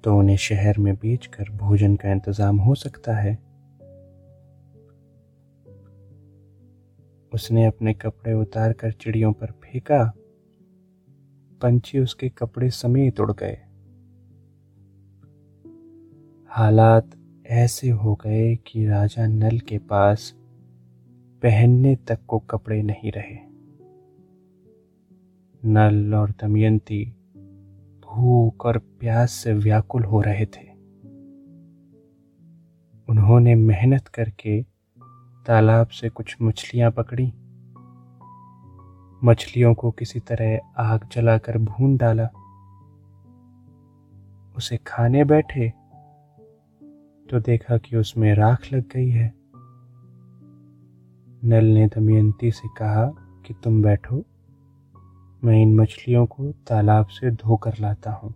तो 0.04 0.18
उन्हें 0.18 0.38
शहर 0.38 0.78
में 0.78 0.96
बेचकर 0.96 1.50
भोजन 1.50 1.96
का 1.96 2.12
इंतज़ाम 2.12 2.58
हो 2.58 2.76
सकता 2.76 3.16
है। 3.16 3.40
उसने 7.34 7.66
अपने 7.66 7.94
कपड़े 7.94 8.34
उतार 8.34 8.74
कर 8.74 8.92
चिड़ियों 8.92 9.34
पर 9.34 9.48
फेंका। 9.48 10.14
पंछी 11.62 12.00
उसके 12.00 12.30
कपड़े 12.30 12.70
समेत 12.70 13.20
उड़ 13.20 13.32
गए। 13.32 13.58
हालात 16.48 17.10
ऐसे 17.46 17.90
हो 17.90 18.16
गए 18.16 18.56
कि 18.56 18.88
राजा 18.88 19.28
नल 19.28 19.60
के 19.60 19.78
पास 19.78 20.34
पहनने 21.42 21.96
तक 21.96 22.20
को 22.28 22.40
कपड़े 22.40 22.82
नहीं 22.82 23.12
रहे। 23.12 23.38
नल 25.66 26.16
और 26.16 26.32
दमयंती 26.32 27.14
भूख 28.16 28.66
और 28.66 28.78
प्यास 28.78 29.32
से 29.32 29.54
व्याकुल 29.54 30.04
हो 30.04 30.22
रहे 30.22 30.46
थे। 30.46 30.70
उन्होंने 33.10 33.56
मेहनत 33.56 34.08
करके 34.08 34.64
तालाब 35.46 35.88
से 35.88 36.10
कुछ 36.10 36.38
मछलियाँ 36.42 36.92
पकड़ी। 36.92 37.34
मछलियों 39.24 39.74
को 39.74 39.92
किसी 39.92 40.20
तरह 40.20 40.60
आग 40.78 41.10
जलाकर 41.12 41.58
भून 41.58 41.98
डाला। 41.98 42.30
उसे 44.58 44.78
खाने 44.78 45.24
बैठे 45.24 45.70
तो 47.30 47.40
देखा 47.40 47.78
कि 47.78 47.98
उसमें 47.98 48.34
राख 48.34 48.74
लग 48.74 48.84
गई 48.94 49.10
है। 49.10 49.34
नल 51.44 51.66
ने 51.66 51.88
दमयंती 51.88 52.52
से 52.52 52.68
कहा 52.68 53.06
कि 53.46 53.54
तुम 53.64 53.82
बैठो। 53.82 54.24
मैं 55.44 55.62
इन 55.62 55.76
मछलियों 55.76 56.26
को 56.26 56.52
तालाब 56.52 57.06
से 57.06 57.32
धोकर 57.32 57.74
लाता 57.80 58.12
हूँ। 58.12 58.36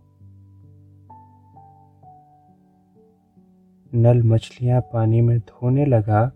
नल 3.94 4.22
मछलियाँ 4.22 4.80
पानी 4.80 5.20
में 5.20 5.38
धोने 5.38 5.86
लगा। 5.86 6.32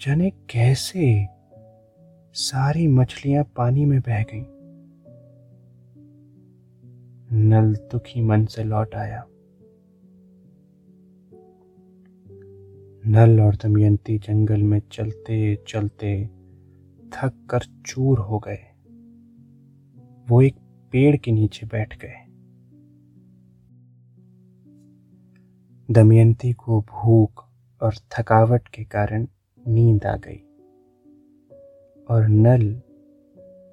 जाने 0.00 0.30
कैसे 0.30 1.26
सारी 2.34 2.88
मछलियाँ 2.88 3.44
पानी 3.44 3.84
में 3.84 4.00
बह 4.00 4.22
गईं। 4.22 4.44
नल 7.32 7.74
दुखी 7.74 8.20
मन 8.20 8.46
से 8.46 8.64
लौट 8.64 8.94
आया। 8.94 9.24
नल 13.06 13.40
और 13.40 13.56
दमयंती 13.56 14.18
जंगल 14.18 14.62
में 14.62 14.82
चलते 14.92 15.64
चलते 15.68 16.26
थक 17.12 17.46
कर 17.50 17.60
चूर 17.86 18.18
हो 18.18 18.38
गए। 18.38 18.71
वो 20.26 20.40
एक 20.42 20.54
पेड़ 20.92 21.16
के 21.16 21.32
नीचे 21.32 21.66
बैठ 21.66 21.96
गए। 21.98 22.20
दमयंती 25.88 26.52
को 26.52 26.80
भूख 26.82 27.44
और 27.80 27.94
थकावट 28.10 28.68
के 28.68 28.84
कारण 28.84 29.26
नींद 29.64 30.06
आ 30.06 30.16
गई 30.16 30.40
और 32.08 32.28
नल 32.28 32.64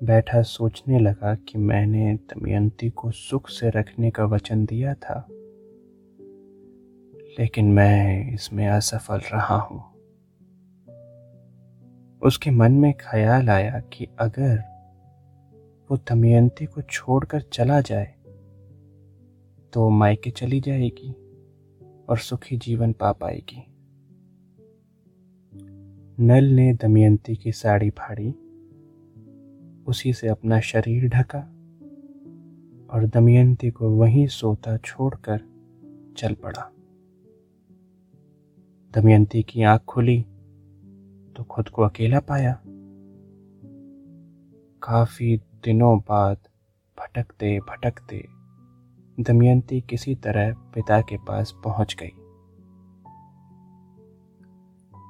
बैठा 0.03 0.41
सोचने 0.41 0.99
लगा 0.99 1.33
कि 1.47 1.57
मैंने 1.57 2.13
दमयंती 2.29 2.89
को 2.89 3.11
सुख 3.11 3.49
से 3.49 3.69
रखने 3.69 4.11
का 4.11 4.25
वचन 4.25 4.65
दिया 4.65 4.93
था, 4.95 5.25
लेकिन 7.39 7.71
मैं 7.73 8.33
इसमें 8.33 8.67
असफल 8.67 9.21
रहा 9.33 9.57
हूँ। 9.57 9.83
उसके 12.21 12.51
मन 12.51 12.71
में 12.71 12.93
ख्याल 13.01 13.49
आया 13.49 13.79
कि 13.93 14.07
अगर 14.19 14.57
वो 15.91 15.97
दमयंती 15.97 16.65
को 16.65 16.81
छोड़कर 16.81 17.41
चला 17.41 17.81
जाए 17.81 18.15
तो 19.73 19.89
मायके 19.89 20.31
चली 20.31 20.59
जाएगी 20.59 21.11
और 22.09 22.17
सुखी 22.17 22.57
जीवन 22.57 22.93
पा 22.93 23.11
पाएगी। 23.11 23.65
नल 26.23 26.43
ने 26.43 26.73
दमयंती 26.73 27.35
की 27.35 27.51
साड़ी 27.51 27.89
फाड़ी, 27.89 28.31
उसी 29.87 30.13
से 30.13 30.27
अपना 30.27 30.59
शरीर 30.59 31.09
ढका 31.09 31.39
और 32.93 33.05
दमयंती 33.05 33.69
को 33.69 33.89
वहीं 33.89 34.27
सोता 34.27 34.77
छोड़कर 34.77 35.41
चल 36.17 36.33
पड़ा। 36.33 36.71
दमयंती 38.93 39.43
की 39.43 39.63
आँख 39.63 39.81
खुली 39.81 40.21
तो 41.37 41.43
खुद 41.43 41.69
को 41.69 41.81
अकेला 41.81 42.19
पाया। 42.19 42.61
काफ़ी 44.83 45.37
दिनों 45.63 45.99
बाद 45.99 46.37
भटकते 46.99 47.59
भटकते 47.59 48.27
दमयंती 49.23 49.81
किसी 49.81 50.15
तरह 50.15 50.53
पिता 50.53 51.01
के 51.01 51.17
पास 51.17 51.53
पहुँच 51.63 51.95
गई। 51.99 52.11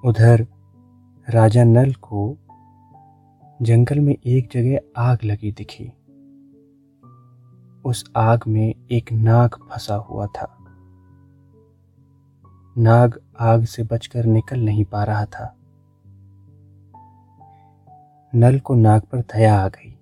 उधर 0.09 0.47
राजा 1.29 1.63
नल 1.63 1.93
को 1.93 2.37
जंगल 3.61 3.99
में 3.99 4.15
एक 4.25 4.49
जगह 4.51 4.79
आग 4.97 5.17
लगी 5.23 5.51
दिखी। 5.51 5.93
उस 7.85 8.11
आग 8.15 8.39
में 8.47 8.87
एक 8.91 9.11
नाग 9.11 9.49
फंसा 9.69 9.95
हुआ 9.95 10.25
था। 10.25 10.57
नाग 12.77 13.19
आग 13.39 13.63
से 13.63 13.83
बचकर 13.83 14.25
निकल 14.25 14.59
नहीं 14.59 14.85
पा 14.85 15.03
रहा 15.03 15.25
था। 15.25 15.55
नल 18.35 18.59
को 18.59 18.75
नाग 18.75 19.01
पर 19.01 19.19
दया 19.19 19.61
आ 19.61 19.67
गई। 19.67 19.98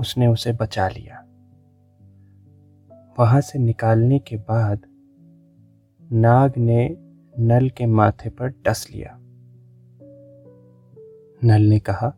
उसने 0.00 0.26
उसे 0.26 0.52
बचा 0.52 0.88
लिया। 0.88 1.26
वहाँ 3.18 3.40
से 3.40 3.58
निकालने 3.58 4.18
के 4.18 4.36
बाद 4.36 4.86
नाग 6.12 6.52
ने 6.56 6.96
नल 7.38 7.68
के 7.68 7.86
माथे 7.86 8.30
पर 8.30 8.48
डस 8.48 8.86
लिया। 8.94 9.16
नल 11.44 11.62
ने 11.62 11.78
कहा, 11.78 12.14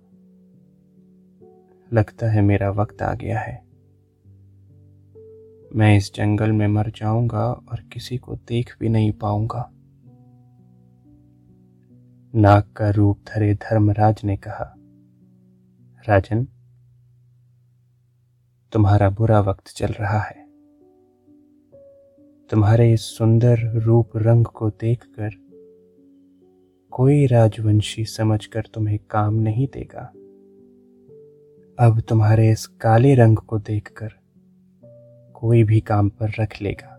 लगता 1.92 2.30
है 2.30 2.42
मेरा 2.42 2.70
वक्त 2.70 3.02
आ 3.02 3.14
गया 3.14 3.40
है। 3.40 3.62
मैं 5.76 5.96
इस 5.96 6.14
जंगल 6.14 6.52
में 6.52 6.66
मर 6.66 6.90
जाऊँगा 6.90 7.44
और 7.52 7.80
किसी 7.92 8.16
को 8.16 8.36
देख 8.36 8.76
भी 8.80 8.88
नहीं 8.88 9.12
पाऊँगा। 9.12 9.70
नाग 12.34 12.62
का 12.76 12.90
रूप 12.90 13.20
धरे 13.28 13.54
धर्मराज 13.54 14.20
ने 14.24 14.36
कहा, 14.36 14.74
राजन 16.08 16.46
तुम्हारा 18.72 19.10
बुरा 19.10 19.40
वक्त 19.40 19.68
चल 19.68 19.86
रहा 19.86 20.18
है। 20.18 20.46
तुम्हारे 22.50 22.92
इस 22.92 23.00
सुंदर 23.00 23.58
रूप 23.58 24.10
रंग 24.16 24.44
को 24.44 24.70
देखकर 24.70 25.30
कोई 26.90 27.26
राजवंशी 27.26 28.04
समझकर 28.04 28.62
तुम्हें 28.74 28.98
काम 29.10 29.34
नहीं 29.34 29.66
देगा। 29.66 30.02
अब 31.86 32.00
तुम्हारे 32.00 32.50
इस 32.50 32.66
काले 32.66 33.14
रंग 33.14 33.36
को 33.36 33.58
देखकर 33.58 34.08
कोई 35.34 35.64
भी 35.64 35.80
काम 35.80 36.08
पर 36.08 36.32
रख 36.40 36.62
लेगा। 36.62 36.96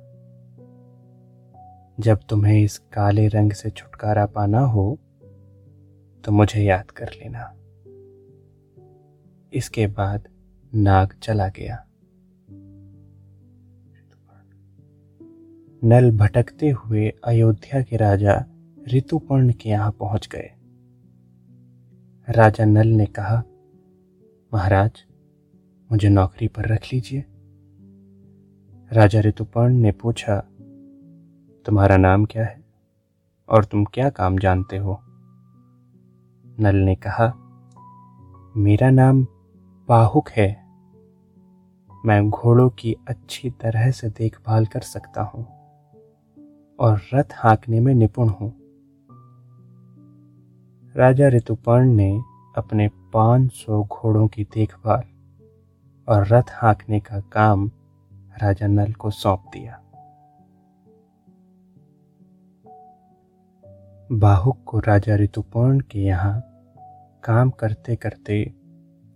जब 2.00 2.20
तुम्हें 2.30 2.64
इस 2.64 2.78
काले 2.78 3.28
रंग 3.28 3.52
से 3.52 3.70
छुटकारा 3.70 4.26
पाना 4.26 4.60
हो 4.60 5.00
तो 6.26 6.32
मुझे 6.32 6.64
याद 6.64 6.92
कर 6.92 7.10
लेना। 7.10 7.54
इसके 9.54 9.88
बाद 9.88 10.28
नाग 10.76 11.14
चला 11.24 11.48
गया। 11.48 11.86
नल 15.84 16.18
भटकते 16.18 16.70
हुए 16.70 17.14
अयोध्या 17.24 17.82
के 17.82 17.98
राजा 17.98 18.46
ऋतुपर्ण 18.94 19.54
के 19.54 19.70
यहाँ 19.70 19.92
पहुँच 19.92 20.30
गए। 20.36 20.50
राजा 22.30 22.66
नल 22.66 22.88
ने 22.88 23.06
कहा, 23.06 23.44
महाराज, 24.54 25.06
मुझे 25.92 26.10
नौकरी 26.10 26.48
पर 26.48 26.66
रख 26.66 26.84
लीजिए। 26.94 27.26
राजा 28.94 29.20
ऋतुपर्ण 29.20 29.74
ने 29.74 29.92
पूछा, 29.92 30.40
तुम्हारा 31.66 31.98
नाम 31.98 32.26
क्या 32.26 32.46
है 32.46 32.64
और 33.50 33.66
तुम 33.66 33.86
क्या 33.86 34.10
काम 34.10 34.38
जानते 34.38 34.78
हो? 34.78 35.00
नल 36.60 36.76
ने 36.76 36.96
कहा, 36.96 37.34
मेरा 38.58 38.90
नाम 38.90 39.28
बाहुक 39.88 40.30
है। 40.30 40.63
मैं 42.06 42.30
घोड़ों 42.30 42.70
की 42.70 42.96
अच्छी 43.08 43.50
तरह 43.50 43.92
से 43.92 44.10
देखभाल 44.10 44.66
कर 44.66 44.80
सकता 44.80 45.22
हूँ 45.22 45.46
और 46.80 47.02
रथ 47.14 47.24
हाँकने 47.34 47.80
में 47.80 47.94
निपुण 47.94 48.30
हूँ। 48.30 48.54
राजा 50.96 51.28
ऋतुपर्ण 51.28 51.86
ने 51.86 52.22
अपने 52.58 52.90
500 53.14 53.84
घोड़ों 53.84 54.28
की 54.28 54.44
देखभाल 54.44 55.04
और 56.08 56.28
रथ 56.28 56.52
हाँकने 56.52 57.00
का 57.00 57.20
काम 57.20 57.72
राजा 58.42 58.68
नल 58.68 58.94
को 58.94 59.12
सौंप 59.12 59.44
दिया। 59.54 59.80
बाहुक 64.12 64.64
को 64.66 64.80
राजा 64.80 65.16
ऋतुपर्ण 65.16 65.80
के 65.80 66.00
यहाँ 66.00 66.40
काम 67.24 67.50
करते 67.50 67.96
करते 67.96 68.54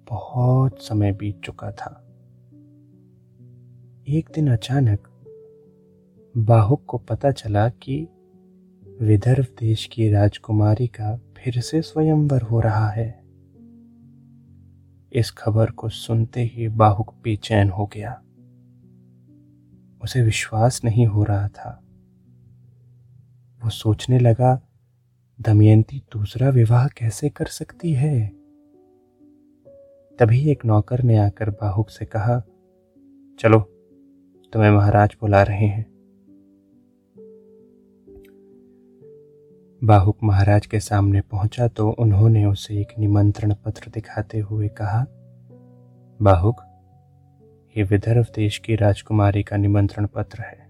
बहुत 0.10 0.82
समय 0.82 1.12
बीत 1.12 1.42
चुका 1.44 1.72
था। 1.72 2.07
एक 4.10 4.30
दिन 4.36 4.52
अचानक 4.52 5.08
बाहुक 6.38 6.86
को 6.86 6.98
पता 6.98 7.32
चला 7.32 7.70
कि 7.70 8.08
विदर्भ 9.02 9.46
देश 9.60 9.86
की 9.86 10.12
राजकुमारी 10.12 10.88
का 10.88 11.18
फिर 11.38 11.62
से 11.62 11.82
स्वयंवर 11.82 12.42
हो 12.42 12.60
रहा 12.60 12.90
है। 12.90 13.24
इस 15.14 15.34
खबर 15.38 15.72
को 15.72 15.90
सुनते 15.90 16.42
ही 16.42 16.68
बाहुक 16.68 17.16
बेचैन 17.24 17.70
हो 17.70 17.86
गया। 17.86 18.22
उसे 20.04 20.22
विश्वास 20.22 20.82
नहीं 20.84 21.08
हो 21.08 21.24
रहा 21.24 21.48
था। 21.48 21.84
वो 23.64 23.70
सोचने 23.70 24.20
लगा, 24.20 24.62
दमयंती 25.42 26.04
दूसरा 26.14 26.50
विवाह 26.50 26.88
कैसे 26.88 27.30
कर 27.30 27.46
सकती 27.46 27.94
है? 27.94 28.28
तभी 30.20 30.52
एक 30.52 30.66
नौकर 30.66 31.04
ने 31.04 31.18
आकर 31.18 31.50
बाहुक 31.50 31.90
से 31.90 32.06
कहा, 32.06 32.44
चलो 33.40 33.74
तुम्हें 34.54 34.70
महाराज 34.72 35.16
बुला 35.22 35.42
रहे 35.44 35.66
हैं। 35.66 35.86
बाहुक 39.82 40.18
महाराज 40.24 40.66
के 40.66 40.80
सामने 40.80 41.22
पहुँचा 41.22 41.68
तो 41.68 41.90
उन्होंने 41.90 42.46
उसे 42.46 42.80
एक 42.82 42.94
निमंत्रण 43.00 43.54
पत्र 43.66 43.92
दिखाते 43.94 44.40
हुए 44.40 44.68
कहा, 44.68 45.06
बाहुक, 46.20 46.62
ये 47.76 47.84
विदर्भ 47.84 48.26
देश 48.36 48.58
की 48.58 48.76
राजकुमारी 48.76 49.44
का 49.44 49.58
निमंत्रण 49.58 50.06
पत्र 50.06 50.42
है। 50.42 50.68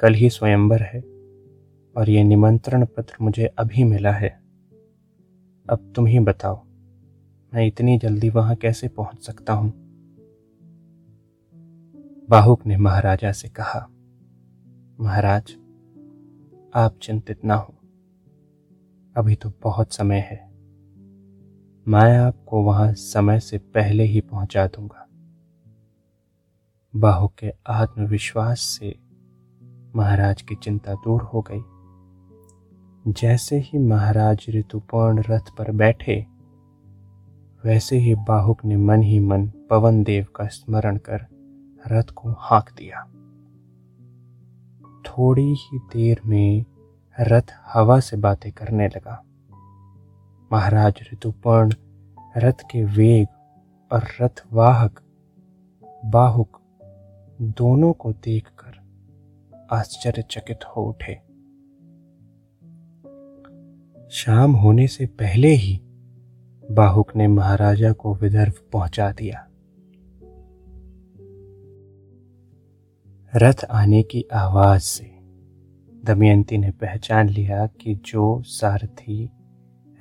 कल 0.00 0.14
ही 0.14 0.30
स्वयंवर 0.30 0.82
है 0.82 1.00
और 1.96 2.10
ये 2.10 2.22
निमंत्रण 2.24 2.84
पत्र 2.86 3.16
मुझे 3.20 3.46
अभी 3.58 3.84
मिला 3.84 4.12
है। 4.12 4.30
अब 5.66 5.92
तुम 5.96 6.06
ही 6.06 6.18
बताओ, 6.20 6.60
मैं 7.52 7.66
इतनी 7.66 7.98
जल्दी 7.98 8.30
वहाँ 8.30 8.56
कैसे 8.56 8.88
पहुँच 8.88 9.26
सकता 9.26 9.52
हूँ? 9.52 9.81
बाहुक 12.32 12.66
ने 12.66 12.76
महाराजा 12.76 13.32
से 13.32 13.48
कहा, 13.48 13.88
महाराज, 15.00 15.56
आप 16.74 16.98
चिंतित 17.02 17.44
ना 17.44 17.54
हो। 17.54 17.74
अभी 19.16 19.34
तो 19.34 19.52
बहुत 19.62 19.92
समय 19.92 20.16
है। 20.16 20.50
मैं 21.88 22.18
आपको 22.18 22.62
वहाँ 22.62 22.92
समय 22.92 23.40
से 23.40 23.58
पहले 23.58 24.04
ही 24.04 24.20
पहुँचा 24.20 24.66
दूँगा। 24.66 25.08
बाहु 26.96 27.28
के 27.28 27.52
आत्मविश्वास 27.66 28.60
से 28.60 28.98
महाराज 29.96 30.42
की 30.42 30.54
चिंता 30.54 30.94
दूर 30.94 31.22
हो 31.22 31.44
गई। 31.50 31.62
जैसे 33.12 33.58
ही 33.58 33.78
महाराज 33.78 34.46
ऋतुपर्ण 34.48 35.22
रथ 35.30 35.56
पर 35.58 35.72
बैठे, 35.72 36.26
वैसे 37.64 37.96
ही 37.96 38.14
बाहुक 38.14 38.64
ने 38.64 38.76
मन 38.76 39.02
ही 39.02 39.20
मन 39.20 39.46
पवन 39.70 40.02
देव 40.02 40.26
का 40.36 40.46
स्मरण 40.46 40.96
कर 40.96 41.31
रथ 41.88 42.10
को 42.10 42.34
हाँक 42.38 42.70
दिया। 42.70 43.04
थोड़ी 45.02 45.54
ही 45.54 45.78
देर 45.78 46.20
में 46.26 46.64
रथ 47.20 47.42
हवा 47.66 48.00
से 48.00 48.16
बातें 48.16 48.52
करने 48.52 48.88
लगा। 48.88 49.24
महाराज 50.52 50.94
ऋतुपर्ण, 51.12 51.72
रथ 52.36 52.52
के 52.52 52.84
वेग 52.84 53.26
और 53.92 54.08
रथवाहक 54.20 55.00
बाहुक 56.04 56.58
दोनों 57.40 57.92
को 57.92 58.12
देखकर 58.12 58.82
आश्चर्यचकित 59.70 60.58
हो 60.64 60.82
उठे। 60.82 61.14
शाम 64.10 64.52
होने 64.52 64.86
से 64.86 65.06
पहले 65.06 65.48
ही 65.48 65.80
बाहुक 66.70 67.16
ने 67.16 67.28
महाराजा 67.28 67.92
को 67.92 68.14
विदर्भ 68.14 68.52
पहुँचा 68.72 69.12
दिया। 69.12 69.48
रथ 73.36 73.64
आने 73.70 74.02
की 74.02 74.24
आवाज़ 74.32 74.82
से 74.82 75.04
दमयंती 76.04 76.58
ने 76.58 76.70
पहचान 76.70 77.28
लिया 77.28 77.66
कि 77.66 77.94
जो 77.94 78.42
सारथी 78.42 79.30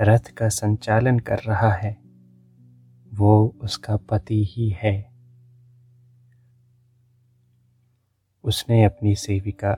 रथ 0.02 0.20
का 0.20 0.50
संचालन 0.50 1.20
कर 1.20 1.40
रहा 1.40 1.72
है, 1.72 1.98
वो 3.14 3.56
उसका 3.62 3.98
पति 3.98 4.44
ही 4.44 4.70
है। 4.70 5.12
उसने 8.44 8.84
अपनी 8.84 9.16
सेविका 9.16 9.74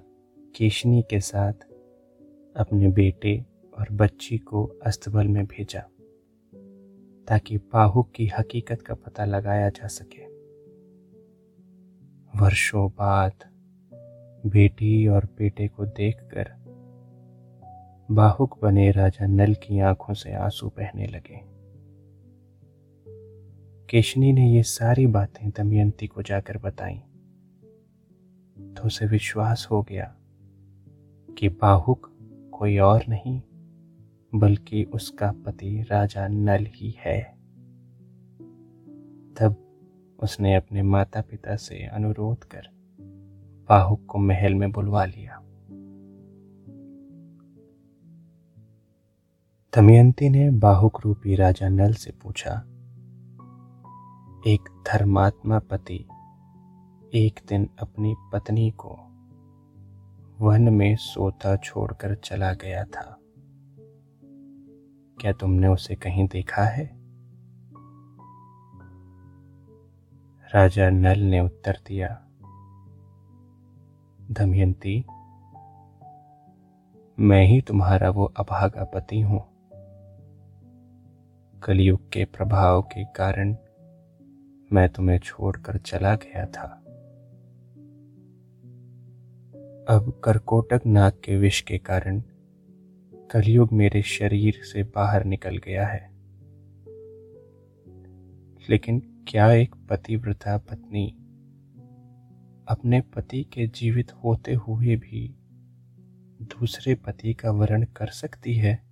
केशनी 0.55 1.01
के 1.01 1.19
साथ 1.19 1.53
अपने 2.57 2.87
बेटे 2.87 3.45
और 3.79 3.87
बच्ची 3.91 4.37
को 4.37 4.65
अस्तबल 4.65 5.27
में 5.27 5.45
भेजा, 5.45 5.81
ताकि 7.27 7.57
बाहुक 7.57 8.11
की 8.11 8.27
हकीकत 8.27 8.81
का 8.81 8.93
पता 8.93 9.25
लगाया 9.25 9.69
जा 9.69 9.87
सके। 9.87 10.32
वर्षों 12.35 12.89
बाद 12.89 13.31
बेटी 14.45 15.07
और 15.07 15.25
बेटे 15.25 15.67
को 15.67 15.85
देखकर 15.85 16.51
बाहुक 18.11 18.61
बने 18.61 18.91
राजा 18.91 19.25
नल 19.25 19.53
की 19.53 19.79
आँखों 19.79 20.13
से 20.13 20.33
आँसू 20.33 20.67
बहने 20.67 21.07
लगे। 21.07 21.39
केशनी 23.89 24.33
ने 24.33 24.53
ये 24.53 24.63
सारी 24.63 25.07
बातें 25.07 25.49
दमयंती 25.49 26.07
को 26.07 26.21
जाकर 26.21 26.57
बताई 26.57 26.97
तो 28.73 28.83
उसे 28.85 29.05
विश्वास 29.05 29.67
हो 29.71 29.81
गया 29.81 30.15
कि 31.37 31.49
बाहुक 31.49 32.09
कोई 32.53 32.77
और 32.77 33.03
नहीं, 33.09 33.41
बल्कि 34.35 34.83
उसका 34.83 35.31
पति 35.31 35.81
राजा 35.81 36.27
नल 36.27 36.65
ही 36.65 36.95
है। 36.99 37.21
तब 39.39 39.72
उसने 40.23 40.55
अपने 40.55 40.81
माता 40.81 41.21
पिता 41.21 41.55
से 41.55 41.85
अनुरोध 41.85 42.43
कर 42.43 42.69
बाहुक 43.69 44.05
को 44.05 44.19
महल 44.19 44.53
में 44.53 44.71
बुलवा 44.71 45.05
लिया। 45.05 45.39
दमयंती 49.75 50.29
ने 50.29 50.49
बाहुक 50.49 51.01
रूपी 51.01 51.35
राजा 51.35 51.69
नल 51.69 51.93
से 51.93 52.11
पूछा, 52.11 52.53
एक 54.47 54.83
धर्मात्मा 54.87 55.59
पति 55.59 56.05
एक 57.13 57.39
दिन 57.49 57.69
अपनी 57.79 58.15
पत्नी 58.33 58.71
को 58.71 58.89
वन 60.41 60.69
में 60.73 60.95
सोता 60.95 61.55
छोड़कर 61.55 62.15
चला 62.15 62.53
गया 62.53 62.83
था। 62.83 63.19
क्या 65.21 65.31
तुमने 65.31 65.67
उसे 65.67 65.95
कहीं 65.95 66.27
देखा 66.27 66.63
है? 66.63 67.02
राजा 70.55 70.89
नल 70.89 71.19
ने 71.19 71.39
उत्तर 71.39 71.77
दिया, 71.87 72.07
दमयंती, 74.31 75.05
मैं 77.19 77.45
ही 77.45 77.61
तुम्हारा 77.61 78.09
वो 78.09 78.25
अभागा 78.25 78.83
पति 78.83 79.21
हूँ। 79.21 79.39
कलयुग 81.63 82.11
के 82.11 82.25
प्रभाव 82.25 82.81
के 82.81 83.05
कारण 83.05 83.55
मैं 84.73 84.89
तुम्हें 84.89 85.19
छोड़कर 85.19 85.77
चला 85.77 86.15
गया 86.15 86.45
था। 86.45 86.79
अब 89.89 90.21
करकोटक 90.23 90.81
नाग 90.85 91.11
के 91.11 91.37
विष 91.37 91.61
के 91.61 91.77
कारण 91.77 92.21
कलयुग 93.31 93.71
मेरे 93.71 94.01
शरीर 94.01 94.53
से 94.53 94.83
बाहर 94.83 95.23
निकल 95.23 95.57
गया 95.57 95.87
है। 95.87 96.11
लेकिन 98.69 99.12
क्या 99.27 99.51
एक 99.51 99.75
पतिव्रता 99.89 100.57
पत्नी 100.57 101.07
अपने 102.67 103.01
पति 103.01 103.43
के 103.43 103.67
जीवित 103.67 104.11
होते 104.11 104.53
हुए 104.53 104.95
भी 104.95 105.35
दूसरे 106.41 106.95
पति 106.95 107.33
का 107.33 107.51
वर्ण 107.51 107.85
कर 107.85 108.07
सकती 108.07 108.53
है? 108.53 108.83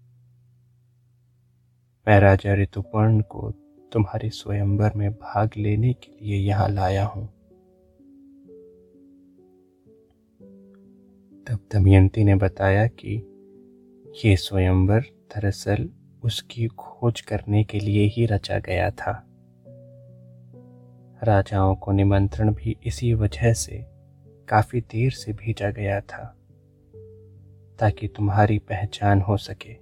मैं 2.08 2.20
राजा 2.20 2.54
ऋतुपर्ण 2.54 3.22
को 3.22 3.52
तुम्हारे 3.94 4.30
स्वयंवर 4.30 4.94
में 4.96 5.12
भाग 5.12 5.50
लेने 5.58 5.94
के 5.94 6.26
लिए 6.26 6.36
यहाँ 6.36 6.70
लाया 6.70 7.06
हूँ। 7.06 7.28
तब 11.48 11.60
दमयंती 11.74 12.24
ने 12.24 12.36
बताया 12.36 12.88
कि 12.88 13.16
ये 14.26 14.36
स्वयंवर 14.36 15.02
दरअसल 15.02 15.90
उसकी 16.24 16.68
खोज 16.68 17.22
करने 17.22 17.64
के 17.64 17.80
लिए 17.80 18.08
ही 18.08 18.26
रचा 18.26 18.60
गया 18.60 18.92
था। 18.92 19.28
राजाओं 21.24 21.76
को 21.76 21.92
निमंत्रण 21.92 22.54
भी 22.54 22.78
इसी 22.86 23.14
वजह 23.14 23.54
से 23.54 23.86
काफ़ी 24.50 24.82
देर 24.82 25.12
से 25.12 25.34
भेजा 25.34 25.72
गया 25.72 26.02
था, 26.02 26.38
ताकि 27.80 28.08
तुम्हारी 28.08 28.60
पहचान 28.60 29.22
हो 29.22 29.38
सके। 29.38 29.74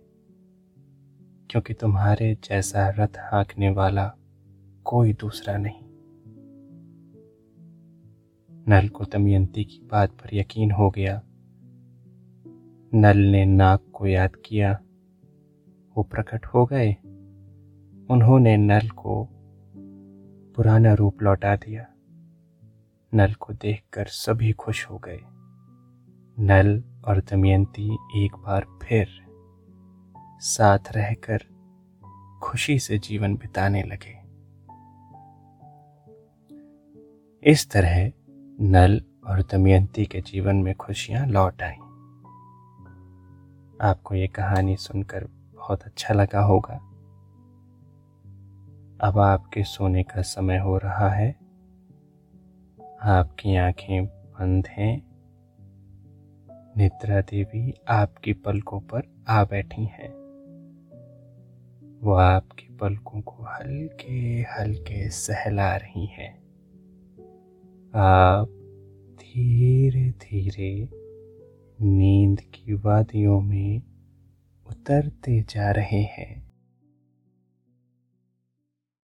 क्योंकि 1.50 1.74
तुम्हारे 1.74 2.38
जैसा 2.44 2.90
रथ 2.90 3.18
हाँकने 3.20 3.70
वाला 3.70 4.16
कोई 4.86 5.14
दूसरा 5.14 5.58
नहीं। 5.58 5.90
नल 8.68 8.88
को 8.88 9.04
दमयंती 9.04 9.64
की 9.64 9.88
बात 9.92 10.10
पर 10.10 10.30
यकीन 10.34 10.72
हो 10.72 10.90
गया। 10.90 11.22
नल 12.94 13.18
ने 13.18 13.46
नाग 13.46 13.80
को 13.80 14.08
याद 14.08 14.32
किया। 14.46 14.80
वो 15.98 16.04
प्रकट 16.04 16.46
हो 16.46 16.66
गए। 16.66 16.92
उन्होंने 18.12 18.58
नल 18.58 18.90
को 18.90 19.30
पुराना 20.60 20.94
रूप 20.94 21.22
लौटा 21.22 21.56
दिया। 21.56 21.88
नल 23.14 23.34
को 23.34 23.54
देखकर 23.54 24.06
सभी 24.06 24.52
खुश 24.52 24.90
हो 24.90 24.98
गए। 24.98 25.20
नल 26.40 26.84
और 27.06 27.20
दमयंती 27.20 27.98
एक 28.26 28.36
बार 28.36 28.66
फिर 28.84 29.08
साथ 30.40 30.80
रहकर 30.92 31.38
खुशी 32.44 32.80
से 32.80 32.98
जीवन 32.98 33.36
बिताने 33.36 33.84
लगे। 33.84 34.20
इस 37.52 37.72
तरह 37.72 38.12
नल 38.62 39.02
और 39.28 39.42
दमयंती 39.42 40.06
के 40.06 40.22
जीवन 40.22 40.56
में 40.56 40.76
खुशियाँ 40.76 41.28
लौट 41.28 41.62
आई। 41.62 41.76
आपको 43.82 44.16
ये 44.16 44.28
कहानी 44.28 44.76
सुनकर 44.76 45.24
बहुत 45.56 45.84
अच्छा 45.84 46.14
लगा 46.14 46.42
होगा। 46.42 46.89
अब 49.02 49.20
आपके 49.20 49.64
सोने 49.64 50.04
का 50.04 50.22
समय 50.22 50.58
हो 50.58 50.78
रहा 50.78 51.10
है। 51.10 51.36
आपकी 53.02 53.56
आँखें 53.56 54.06
बंद 54.06 54.68
हैं। 54.68 55.10
निद्रा 56.78 57.22
देवी 57.22 57.74
आपकी 57.90 58.34
पलकों 58.34 58.80
पर 58.80 59.02
आ 59.28 59.44
बैठी 59.44 59.84
हैं। 59.84 60.10
वो 62.02 62.14
आपकी 62.14 62.76
पलकों 62.76 63.22
को 63.22 63.44
हल्के 63.44 64.42
हल्के 64.42 65.10
सहला 65.10 65.76
रही 65.76 66.06
हैं। 66.06 66.40
आप 67.96 68.48
धीरे 69.20 70.10
धीरे 70.10 70.90
नींद 71.82 72.42
की 72.42 72.74
वादियों 72.74 73.42
में 73.42 73.82
उतरते 74.70 75.42
जा 75.42 75.72
रहे 75.72 76.02
हैं। 76.02 76.49